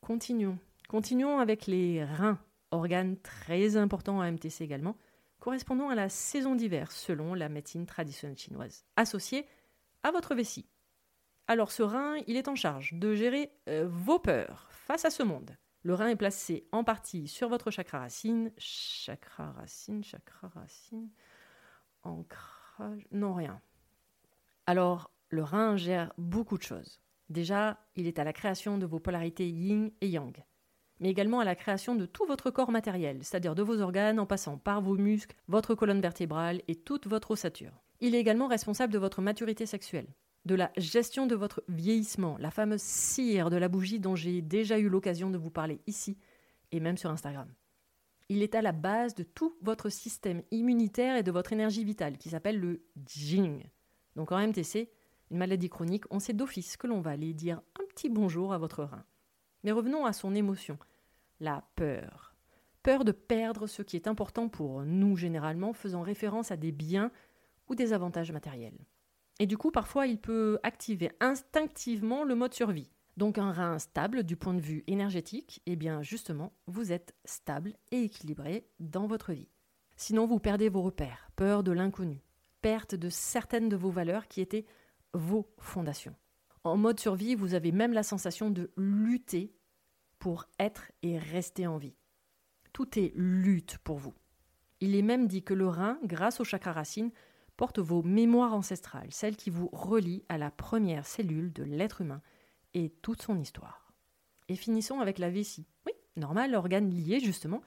Continuons. 0.00 0.58
Continuons 0.88 1.38
avec 1.38 1.66
les 1.66 2.04
reins, 2.04 2.38
organes 2.70 3.16
très 3.20 3.76
importants 3.76 4.20
à 4.20 4.30
MTC 4.30 4.62
également, 4.64 4.96
correspondant 5.40 5.88
à 5.88 5.94
la 5.94 6.08
saison 6.08 6.54
d'hiver 6.54 6.92
selon 6.92 7.34
la 7.34 7.48
médecine 7.48 7.86
traditionnelle 7.86 8.38
chinoise, 8.38 8.84
associée 8.96 9.46
à 10.02 10.10
votre 10.10 10.34
vessie. 10.34 10.68
Alors 11.46 11.72
ce 11.72 11.82
rein, 11.82 12.16
il 12.26 12.36
est 12.36 12.48
en 12.48 12.54
charge 12.54 12.94
de 12.94 13.14
gérer 13.14 13.50
euh, 13.68 13.86
vos 13.88 14.18
peurs 14.18 14.68
face 14.70 15.04
à 15.04 15.10
ce 15.10 15.22
monde, 15.22 15.56
le 15.84 15.92
rein 15.92 16.08
est 16.08 16.16
placé 16.16 16.66
en 16.72 16.82
partie 16.82 17.28
sur 17.28 17.50
votre 17.50 17.70
chakra 17.70 17.98
racine. 17.98 18.50
Chakra 18.56 19.52
racine, 19.52 20.02
chakra 20.02 20.48
racine. 20.48 21.10
Ancrage. 22.04 23.06
Non, 23.10 23.34
rien. 23.34 23.60
Alors, 24.66 25.10
le 25.28 25.42
rein 25.42 25.76
gère 25.76 26.12
beaucoup 26.18 26.58
de 26.58 26.62
choses. 26.62 27.00
Déjà, 27.28 27.78
il 27.96 28.06
est 28.06 28.18
à 28.18 28.24
la 28.24 28.32
création 28.32 28.78
de 28.78 28.86
vos 28.86 29.00
polarités 29.00 29.48
yin 29.48 29.90
et 30.00 30.08
yang, 30.08 30.44
mais 31.00 31.10
également 31.10 31.40
à 31.40 31.44
la 31.44 31.54
création 31.54 31.94
de 31.94 32.06
tout 32.06 32.26
votre 32.26 32.50
corps 32.50 32.70
matériel, 32.70 33.18
c'est-à-dire 33.22 33.54
de 33.54 33.62
vos 33.62 33.80
organes 33.80 34.20
en 34.20 34.26
passant 34.26 34.58
par 34.58 34.80
vos 34.80 34.96
muscles, 34.96 35.36
votre 35.48 35.74
colonne 35.74 36.00
vertébrale 36.00 36.62
et 36.68 36.74
toute 36.74 37.06
votre 37.06 37.32
ossature. 37.32 37.82
Il 38.00 38.14
est 38.14 38.20
également 38.20 38.46
responsable 38.46 38.92
de 38.92 38.98
votre 38.98 39.22
maturité 39.22 39.66
sexuelle 39.66 40.08
de 40.44 40.54
la 40.54 40.70
gestion 40.76 41.26
de 41.26 41.34
votre 41.34 41.62
vieillissement, 41.68 42.36
la 42.38 42.50
fameuse 42.50 42.82
cire 42.82 43.50
de 43.50 43.56
la 43.56 43.68
bougie 43.68 44.00
dont 44.00 44.14
j'ai 44.14 44.42
déjà 44.42 44.78
eu 44.78 44.88
l'occasion 44.88 45.30
de 45.30 45.38
vous 45.38 45.50
parler 45.50 45.80
ici 45.86 46.18
et 46.70 46.80
même 46.80 46.98
sur 46.98 47.10
Instagram. 47.10 47.48
Il 48.28 48.42
est 48.42 48.54
à 48.54 48.62
la 48.62 48.72
base 48.72 49.14
de 49.14 49.22
tout 49.22 49.56
votre 49.60 49.90
système 49.90 50.42
immunitaire 50.50 51.16
et 51.16 51.22
de 51.22 51.30
votre 51.30 51.52
énergie 51.52 51.84
vitale 51.84 52.16
qui 52.16 52.30
s'appelle 52.30 52.58
le 52.58 52.82
Jing. 53.06 53.64
Donc 54.16 54.32
en 54.32 54.38
MTC, 54.38 54.90
une 55.30 55.38
maladie 55.38 55.68
chronique, 55.68 56.04
on 56.10 56.20
sait 56.20 56.32
d'office 56.32 56.76
que 56.76 56.86
l'on 56.86 57.00
va 57.00 57.10
aller 57.10 57.34
dire 57.34 57.60
un 57.80 57.84
petit 57.88 58.08
bonjour 58.08 58.52
à 58.52 58.58
votre 58.58 58.84
rein. 58.84 59.04
Mais 59.62 59.72
revenons 59.72 60.06
à 60.06 60.12
son 60.12 60.34
émotion, 60.34 60.78
la 61.40 61.64
peur. 61.76 62.34
Peur 62.82 63.04
de 63.04 63.12
perdre 63.12 63.66
ce 63.66 63.82
qui 63.82 63.96
est 63.96 64.08
important 64.08 64.48
pour 64.48 64.82
nous 64.82 65.16
généralement, 65.16 65.72
faisant 65.72 66.02
référence 66.02 66.50
à 66.50 66.56
des 66.56 66.72
biens 66.72 67.10
ou 67.68 67.74
des 67.74 67.92
avantages 67.92 68.32
matériels. 68.32 68.86
Et 69.40 69.46
du 69.46 69.56
coup, 69.56 69.70
parfois, 69.70 70.06
il 70.06 70.18
peut 70.18 70.58
activer 70.62 71.10
instinctivement 71.20 72.24
le 72.24 72.34
mode 72.34 72.54
survie. 72.54 72.90
Donc 73.16 73.38
un 73.38 73.52
rein 73.52 73.78
stable 73.78 74.24
du 74.24 74.36
point 74.36 74.54
de 74.54 74.60
vue 74.60 74.82
énergétique, 74.86 75.62
eh 75.66 75.76
bien 75.76 76.02
justement, 76.02 76.52
vous 76.66 76.92
êtes 76.92 77.14
stable 77.24 77.74
et 77.92 78.02
équilibré 78.02 78.66
dans 78.80 79.06
votre 79.06 79.32
vie. 79.32 79.48
Sinon, 79.96 80.26
vous 80.26 80.40
perdez 80.40 80.68
vos 80.68 80.82
repères, 80.82 81.30
peur 81.36 81.62
de 81.62 81.70
l'inconnu, 81.70 82.24
perte 82.60 82.96
de 82.96 83.08
certaines 83.08 83.68
de 83.68 83.76
vos 83.76 83.90
valeurs 83.90 84.26
qui 84.26 84.40
étaient 84.40 84.66
vos 85.12 85.48
fondations. 85.58 86.16
En 86.64 86.76
mode 86.76 86.98
survie, 86.98 87.34
vous 87.34 87.54
avez 87.54 87.70
même 87.70 87.92
la 87.92 88.02
sensation 88.02 88.50
de 88.50 88.72
lutter 88.76 89.54
pour 90.18 90.46
être 90.58 90.90
et 91.02 91.18
rester 91.18 91.66
en 91.66 91.76
vie. 91.76 91.94
Tout 92.72 92.98
est 92.98 93.12
lutte 93.14 93.78
pour 93.78 93.98
vous. 93.98 94.14
Il 94.80 94.96
est 94.96 95.02
même 95.02 95.28
dit 95.28 95.44
que 95.44 95.54
le 95.54 95.68
rein, 95.68 95.98
grâce 96.02 96.40
au 96.40 96.44
chakra 96.44 96.72
racine, 96.72 97.12
porte 97.56 97.78
vos 97.78 98.02
mémoires 98.02 98.54
ancestrales, 98.54 99.12
celles 99.12 99.36
qui 99.36 99.50
vous 99.50 99.68
relient 99.72 100.24
à 100.28 100.38
la 100.38 100.50
première 100.50 101.06
cellule 101.06 101.52
de 101.52 101.62
l'être 101.62 102.00
humain 102.00 102.20
et 102.74 102.90
toute 103.02 103.22
son 103.22 103.38
histoire. 103.38 103.92
Et 104.48 104.56
finissons 104.56 105.00
avec 105.00 105.18
la 105.18 105.30
vessie. 105.30 105.66
Oui, 105.86 105.92
normal, 106.16 106.54
organe 106.54 106.90
lié 106.90 107.20
justement 107.20 107.62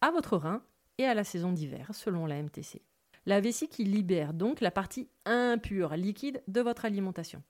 à 0.00 0.10
votre 0.10 0.36
rein 0.36 0.62
et 0.98 1.04
à 1.04 1.14
la 1.14 1.24
saison 1.24 1.52
d'hiver, 1.52 1.90
selon 1.92 2.26
la 2.26 2.42
MTC. 2.42 2.82
La 3.26 3.40
vessie 3.40 3.68
qui 3.68 3.84
libère 3.84 4.32
donc 4.34 4.60
la 4.60 4.70
partie 4.70 5.08
impure, 5.24 5.96
liquide 5.96 6.42
de 6.48 6.60
votre 6.60 6.84
alimentation. 6.84 7.42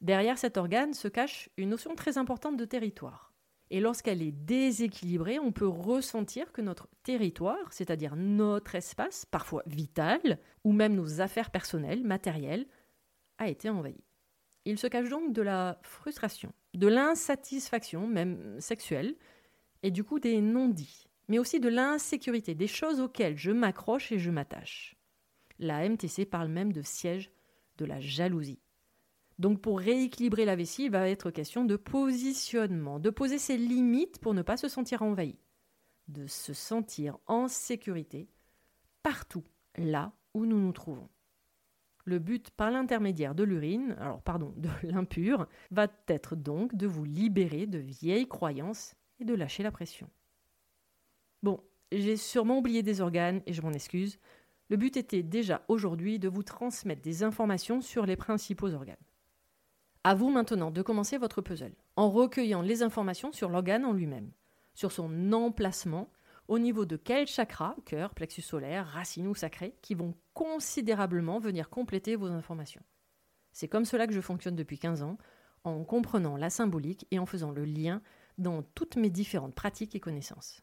Derrière 0.00 0.38
cet 0.38 0.56
organe 0.56 0.94
se 0.94 1.08
cache 1.08 1.48
une 1.56 1.70
notion 1.70 1.94
très 1.94 2.18
importante 2.18 2.56
de 2.56 2.64
territoire. 2.64 3.32
Et 3.70 3.80
lorsqu'elle 3.80 4.22
est 4.22 4.32
déséquilibrée, 4.32 5.38
on 5.38 5.52
peut 5.52 5.66
ressentir 5.66 6.52
que 6.52 6.60
notre 6.60 6.88
territoire, 7.02 7.72
c'est-à-dire 7.72 8.14
notre 8.14 8.76
espace, 8.76 9.24
parfois 9.24 9.62
vital, 9.66 10.38
ou 10.64 10.72
même 10.72 10.94
nos 10.94 11.20
affaires 11.20 11.50
personnelles, 11.50 12.04
matérielles, 12.04 12.66
a 13.38 13.48
été 13.48 13.68
envahi. 13.68 14.05
Il 14.66 14.80
se 14.80 14.88
cache 14.88 15.08
donc 15.08 15.32
de 15.32 15.42
la 15.42 15.78
frustration, 15.82 16.52
de 16.74 16.88
l'insatisfaction, 16.88 18.08
même 18.08 18.60
sexuelle, 18.60 19.14
et 19.84 19.92
du 19.92 20.02
coup 20.02 20.18
des 20.18 20.40
non-dits, 20.40 21.06
mais 21.28 21.38
aussi 21.38 21.60
de 21.60 21.68
l'insécurité, 21.68 22.56
des 22.56 22.66
choses 22.66 23.00
auxquelles 23.00 23.38
je 23.38 23.52
m'accroche 23.52 24.10
et 24.10 24.18
je 24.18 24.32
m'attache. 24.32 24.96
La 25.60 25.88
MTC 25.88 26.26
parle 26.26 26.48
même 26.48 26.72
de 26.72 26.82
siège 26.82 27.30
de 27.78 27.84
la 27.84 28.00
jalousie. 28.00 28.58
Donc 29.38 29.60
pour 29.60 29.78
rééquilibrer 29.78 30.44
la 30.44 30.56
vessie, 30.56 30.86
il 30.86 30.90
va 30.90 31.08
être 31.08 31.30
question 31.30 31.64
de 31.64 31.76
positionnement, 31.76 32.98
de 32.98 33.10
poser 33.10 33.38
ses 33.38 33.56
limites 33.56 34.18
pour 34.18 34.34
ne 34.34 34.42
pas 34.42 34.56
se 34.56 34.66
sentir 34.66 35.02
envahi, 35.02 35.38
de 36.08 36.26
se 36.26 36.52
sentir 36.52 37.18
en 37.26 37.46
sécurité 37.46 38.28
partout 39.04 39.44
là 39.76 40.12
où 40.34 40.44
nous 40.44 40.58
nous 40.58 40.72
trouvons. 40.72 41.08
Le 42.06 42.20
but 42.20 42.50
par 42.50 42.70
l'intermédiaire 42.70 43.34
de 43.34 43.42
l'urine, 43.42 43.96
alors 44.00 44.22
pardon, 44.22 44.54
de 44.56 44.68
l'impur, 44.84 45.46
va 45.72 45.88
être 46.06 46.36
donc 46.36 46.74
de 46.74 46.86
vous 46.86 47.04
libérer 47.04 47.66
de 47.66 47.78
vieilles 47.78 48.28
croyances 48.28 48.94
et 49.18 49.24
de 49.24 49.34
lâcher 49.34 49.64
la 49.64 49.72
pression. 49.72 50.08
Bon, 51.42 51.60
j'ai 51.90 52.16
sûrement 52.16 52.58
oublié 52.58 52.82
des 52.82 53.00
organes 53.00 53.42
et 53.46 53.52
je 53.52 53.60
m'en 53.60 53.72
excuse. 53.72 54.18
Le 54.68 54.76
but 54.76 54.96
était 54.96 55.24
déjà 55.24 55.62
aujourd'hui 55.68 56.18
de 56.18 56.28
vous 56.28 56.44
transmettre 56.44 57.02
des 57.02 57.24
informations 57.24 57.80
sur 57.80 58.06
les 58.06 58.16
principaux 58.16 58.72
organes. 58.72 58.96
À 60.04 60.14
vous 60.14 60.30
maintenant 60.30 60.70
de 60.70 60.82
commencer 60.82 61.18
votre 61.18 61.40
puzzle 61.40 61.74
en 61.96 62.08
recueillant 62.08 62.62
les 62.62 62.82
informations 62.84 63.32
sur 63.32 63.48
l'organe 63.48 63.84
en 63.84 63.92
lui-même, 63.92 64.30
sur 64.74 64.92
son 64.92 65.32
emplacement 65.32 66.08
au 66.48 66.58
niveau 66.58 66.84
de 66.84 66.96
quel 66.96 67.26
chakra, 67.26 67.76
cœur, 67.84 68.14
plexus 68.14 68.42
solaire, 68.42 68.86
racine 68.86 69.26
ou 69.26 69.34
sacré, 69.34 69.74
qui 69.82 69.94
vont 69.94 70.14
considérablement 70.34 71.38
venir 71.38 71.70
compléter 71.70 72.16
vos 72.16 72.26
informations. 72.26 72.82
C'est 73.52 73.68
comme 73.68 73.84
cela 73.84 74.06
que 74.06 74.12
je 74.12 74.20
fonctionne 74.20 74.56
depuis 74.56 74.78
15 74.78 75.02
ans, 75.02 75.18
en 75.64 75.84
comprenant 75.84 76.36
la 76.36 76.50
symbolique 76.50 77.06
et 77.10 77.18
en 77.18 77.26
faisant 77.26 77.50
le 77.50 77.64
lien 77.64 78.00
dans 78.38 78.62
toutes 78.62 78.96
mes 78.96 79.10
différentes 79.10 79.54
pratiques 79.54 79.94
et 79.94 80.00
connaissances. 80.00 80.62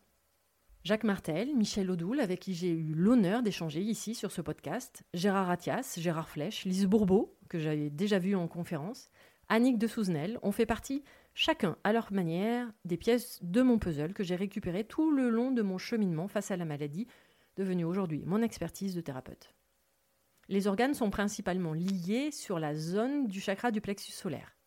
Jacques 0.84 1.06
Martel, 1.06 1.56
Michel 1.56 1.90
Audoul, 1.90 2.20
avec 2.20 2.42
qui 2.42 2.54
j'ai 2.54 2.70
eu 2.70 2.94
l'honneur 2.94 3.42
d'échanger 3.42 3.82
ici 3.82 4.16
sur 4.16 4.32
ce 4.32 4.42
podcast, 4.42 5.04
Gérard 5.14 5.50
Attias, 5.50 5.96
Gérard 5.98 6.30
Flèche, 6.30 6.66
Lise 6.66 6.88
Bourbeau, 6.88 7.38
que 7.48 7.58
j'avais 7.58 7.90
déjà 7.90 8.20
vu 8.20 8.36
en 8.36 8.48
conférence, 8.50 9.10
Annick 9.48 9.78
de 9.78 9.88
Souzenel, 9.88 10.40
ont 10.42 10.52
fait 10.52 10.66
partie 10.66 11.04
chacun 11.34 11.78
à 11.84 11.94
leur 11.94 12.12
manière, 12.12 12.72
des 12.86 12.98
pièces 12.98 13.40
de 13.44 13.62
mon 13.62 13.80
puzzle 13.80 14.14
que 14.14 14.24
j'ai 14.24 14.36
récupérées 14.36 14.84
tout 14.84 15.12
le 15.12 15.30
long 15.30 15.52
de 15.52 15.62
mon 15.62 15.78
cheminement 15.78 16.28
face 16.28 16.52
à 16.52 16.58
la 16.58 16.66
maladie, 16.66 17.08
devenue 17.56 17.86
aujourd'hui 17.86 18.24
mon 18.26 18.42
expertise 18.42 18.96
de 18.96 19.02
thérapeute. 19.02 19.54
Les 20.50 20.68
organes 20.68 20.94
sont 20.94 21.10
principalement 21.10 21.74
liés 21.74 22.32
sur 22.32 22.60
la 22.60 22.76
zone 22.76 23.28
du 23.28 23.40
chakra 23.40 23.72
du 23.72 23.82
plexus 23.82 24.12
solaire. 24.12 24.58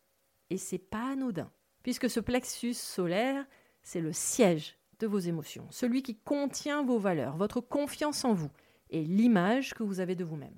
Et 0.49 0.57
c'est 0.57 0.77
pas 0.77 1.11
anodin, 1.11 1.51
puisque 1.83 2.09
ce 2.09 2.19
plexus 2.19 2.73
solaire, 2.73 3.45
c'est 3.83 4.01
le 4.01 4.13
siège 4.13 4.77
de 4.99 5.07
vos 5.07 5.19
émotions, 5.19 5.67
celui 5.69 6.01
qui 6.01 6.15
contient 6.15 6.83
vos 6.83 6.97
valeurs, 6.97 7.37
votre 7.37 7.61
confiance 7.61 8.25
en 8.25 8.33
vous 8.33 8.51
et 8.89 9.03
l'image 9.03 9.73
que 9.73 9.83
vous 9.83 9.99
avez 9.99 10.15
de 10.15 10.23
vous-même. 10.23 10.57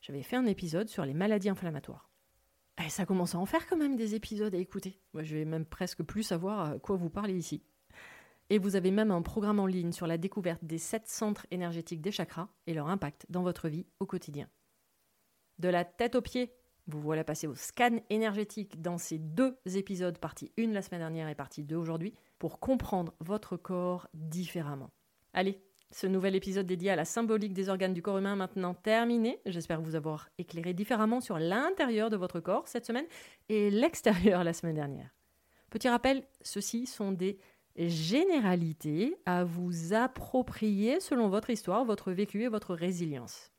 J'avais 0.00 0.22
fait 0.22 0.36
un 0.36 0.46
épisode 0.46 0.88
sur 0.88 1.04
les 1.04 1.14
maladies 1.14 1.48
inflammatoires. 1.48 2.10
Et 2.78 2.82
eh, 2.86 2.90
ça 2.90 3.06
commence 3.06 3.34
à 3.34 3.38
en 3.38 3.46
faire 3.46 3.66
quand 3.66 3.76
même 3.76 3.96
des 3.96 4.14
épisodes 4.14 4.54
à 4.54 4.58
écouter. 4.58 4.98
Moi, 5.12 5.22
je 5.22 5.36
vais 5.36 5.44
même 5.44 5.64
presque 5.64 6.02
plus 6.02 6.24
savoir 6.24 6.72
à 6.72 6.78
quoi 6.78 6.96
vous 6.96 7.10
parlez 7.10 7.34
ici. 7.34 7.62
Et 8.50 8.58
vous 8.58 8.76
avez 8.76 8.90
même 8.90 9.10
un 9.10 9.22
programme 9.22 9.60
en 9.60 9.66
ligne 9.66 9.92
sur 9.92 10.06
la 10.06 10.18
découverte 10.18 10.64
des 10.64 10.78
sept 10.78 11.06
centres 11.06 11.46
énergétiques 11.50 12.02
des 12.02 12.10
chakras 12.10 12.48
et 12.66 12.74
leur 12.74 12.88
impact 12.88 13.26
dans 13.30 13.42
votre 13.42 13.68
vie 13.68 13.86
au 14.00 14.06
quotidien. 14.06 14.48
De 15.58 15.68
la 15.68 15.84
tête 15.84 16.16
aux 16.16 16.20
pieds, 16.20 16.52
vous 16.86 17.00
voilà 17.00 17.24
passer 17.24 17.46
au 17.46 17.54
scan 17.54 18.00
énergétique 18.10 18.82
dans 18.82 18.98
ces 18.98 19.18
deux 19.18 19.56
épisodes, 19.64 20.18
partie 20.18 20.52
1 20.58 20.72
la 20.72 20.82
semaine 20.82 21.00
dernière 21.00 21.28
et 21.28 21.34
partie 21.34 21.62
2 21.62 21.76
aujourd'hui, 21.76 22.12
pour 22.38 22.60
comprendre 22.60 23.14
votre 23.20 23.56
corps 23.56 24.08
différemment. 24.12 24.90
Allez, 25.32 25.62
ce 25.90 26.06
nouvel 26.06 26.34
épisode 26.34 26.66
dédié 26.66 26.90
à 26.90 26.96
la 26.96 27.04
symbolique 27.04 27.54
des 27.54 27.68
organes 27.68 27.94
du 27.94 28.02
corps 28.02 28.18
humain 28.18 28.36
maintenant 28.36 28.74
terminé. 28.74 29.40
J'espère 29.46 29.80
vous 29.80 29.94
avoir 29.94 30.28
éclairé 30.38 30.74
différemment 30.74 31.20
sur 31.20 31.38
l'intérieur 31.38 32.10
de 32.10 32.16
votre 32.16 32.40
corps 32.40 32.66
cette 32.66 32.86
semaine 32.86 33.06
et 33.48 33.70
l'extérieur 33.70 34.44
la 34.44 34.52
semaine 34.52 34.74
dernière. 34.74 35.14
Petit 35.70 35.88
rappel, 35.88 36.24
ceux-ci 36.42 36.86
sont 36.86 37.12
des 37.12 37.38
généralités 37.76 39.16
à 39.26 39.44
vous 39.44 39.92
approprier 39.92 41.00
selon 41.00 41.28
votre 41.28 41.50
histoire, 41.50 41.84
votre 41.84 42.12
vécu 42.12 42.42
et 42.42 42.48
votre 42.48 42.74
résilience. 42.74 43.50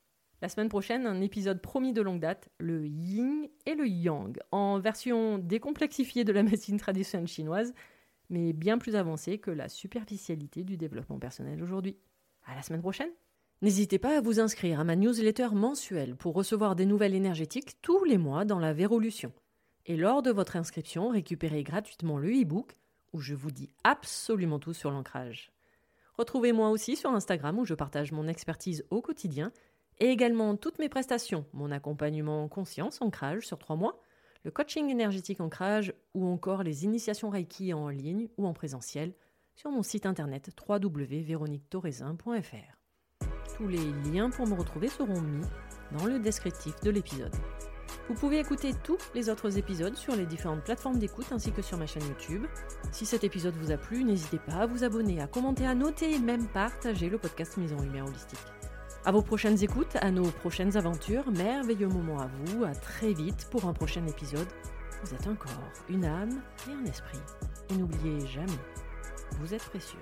La 0.41 0.49
semaine 0.49 0.69
prochaine, 0.69 1.07
un 1.07 1.21
épisode 1.21 1.61
promis 1.61 1.93
de 1.93 2.01
longue 2.01 2.19
date, 2.19 2.49
le 2.57 2.85
yin 2.85 3.47
et 3.65 3.73
le 3.73 3.87
yang, 3.87 4.37
en 4.51 4.79
version 4.79 5.37
décomplexifiée 5.37 6.23
de 6.23 6.33
la 6.33 6.43
médecine 6.43 6.77
traditionnelle 6.77 7.27
chinoise, 7.27 7.73
mais 8.29 8.53
bien 8.53 8.77
plus 8.77 8.95
avancée 8.95 9.37
que 9.37 9.51
la 9.51 9.69
superficialité 9.69 10.63
du 10.63 10.77
développement 10.77 11.19
personnel 11.19 11.63
aujourd'hui. 11.63 11.97
À 12.45 12.55
la 12.55 12.61
semaine 12.61 12.81
prochaine. 12.81 13.11
N'hésitez 13.61 13.97
pas 13.97 14.17
à 14.17 14.21
vous 14.21 14.39
inscrire 14.39 14.79
à 14.79 14.83
ma 14.83 14.95
newsletter 14.95 15.49
mensuelle 15.53 16.15
pour 16.15 16.35
recevoir 16.35 16.75
des 16.75 16.85
nouvelles 16.85 17.15
énergétiques 17.15 17.81
tous 17.81 18.03
les 18.03 18.17
mois 18.17 18.45
dans 18.45 18.59
la 18.59 18.73
Vérolution. 18.73 19.31
Et 19.85 19.95
lors 19.95 20.21
de 20.21 20.31
votre 20.31 20.55
inscription, 20.55 21.09
récupérez 21.09 21.63
gratuitement 21.63 22.17
le 22.17 22.29
e-book 22.29 22.75
où 23.13 23.21
je 23.21 23.33
vous 23.33 23.51
dis 23.51 23.69
absolument 23.83 24.59
tout 24.59 24.73
sur 24.73 24.91
l'ancrage. 24.91 25.51
Retrouvez-moi 26.17 26.69
aussi 26.69 26.95
sur 26.95 27.11
Instagram 27.11 27.57
où 27.59 27.65
je 27.65 27.73
partage 27.73 28.11
mon 28.11 28.27
expertise 28.27 28.85
au 28.89 29.01
quotidien 29.01 29.51
et 29.99 30.09
également 30.09 30.55
toutes 30.55 30.79
mes 30.79 30.89
prestations, 30.89 31.45
mon 31.53 31.71
accompagnement 31.71 32.47
conscience 32.47 33.01
ancrage 33.01 33.47
sur 33.47 33.57
trois 33.57 33.75
mois, 33.75 33.99
le 34.43 34.51
coaching 34.51 34.89
énergétique 34.89 35.41
ancrage 35.41 35.93
ou 36.13 36.27
encore 36.27 36.63
les 36.63 36.83
initiations 36.83 37.29
Reiki 37.29 37.73
en 37.73 37.89
ligne 37.89 38.27
ou 38.37 38.45
en 38.45 38.53
présentiel 38.53 39.13
sur 39.55 39.71
mon 39.71 39.83
site 39.83 40.05
internet 40.05 40.49
www.véroniquetorezin.fr. 40.67 43.25
Tous 43.57 43.67
les 43.67 43.93
liens 44.11 44.29
pour 44.29 44.47
me 44.47 44.53
retrouver 44.53 44.89
seront 44.89 45.21
mis 45.21 45.45
dans 45.97 46.05
le 46.05 46.19
descriptif 46.19 46.75
de 46.81 46.89
l'épisode. 46.89 47.33
Vous 48.09 48.15
pouvez 48.15 48.39
écouter 48.39 48.73
tous 48.83 48.97
les 49.13 49.29
autres 49.29 49.57
épisodes 49.57 49.95
sur 49.95 50.15
les 50.15 50.25
différentes 50.25 50.63
plateformes 50.63 50.99
d'écoute 50.99 51.31
ainsi 51.31 51.51
que 51.51 51.61
sur 51.61 51.77
ma 51.77 51.87
chaîne 51.87 52.03
YouTube. 52.03 52.45
Si 52.91 53.05
cet 53.05 53.23
épisode 53.23 53.55
vous 53.55 53.71
a 53.71 53.77
plu, 53.77 54.03
n'hésitez 54.03 54.39
pas 54.39 54.55
à 54.55 54.65
vous 54.65 54.83
abonner, 54.83 55.21
à 55.21 55.27
commenter, 55.27 55.65
à 55.65 55.73
noter 55.73 56.13
et 56.13 56.19
même 56.19 56.47
partager 56.47 57.09
le 57.09 57.17
podcast 57.17 57.55
Mise 57.57 57.73
en 57.73 57.81
Lumière 57.81 58.05
Holistique. 58.05 58.39
À 59.05 59.11
vos 59.11 59.21
prochaines 59.21 59.63
écoutes, 59.63 59.95
à 60.01 60.11
nos 60.11 60.29
prochaines 60.29 60.75
aventures, 60.77 61.31
merveilleux 61.31 61.87
moment 61.87 62.19
à 62.19 62.27
vous, 62.27 62.65
à 62.65 62.75
très 62.75 63.13
vite 63.13 63.47
pour 63.51 63.65
un 63.65 63.73
prochain 63.73 64.05
épisode. 64.07 64.47
Vous 65.03 65.13
êtes 65.13 65.27
un 65.27 65.35
corps, 65.35 65.71
une 65.89 66.05
âme 66.05 66.41
et 66.67 66.73
un 66.73 66.85
esprit. 66.85 67.19
Et 67.69 67.75
n'oubliez 67.75 68.25
jamais 68.27 68.51
vous 69.39 69.53
êtes 69.53 69.63
précieux. 69.65 69.99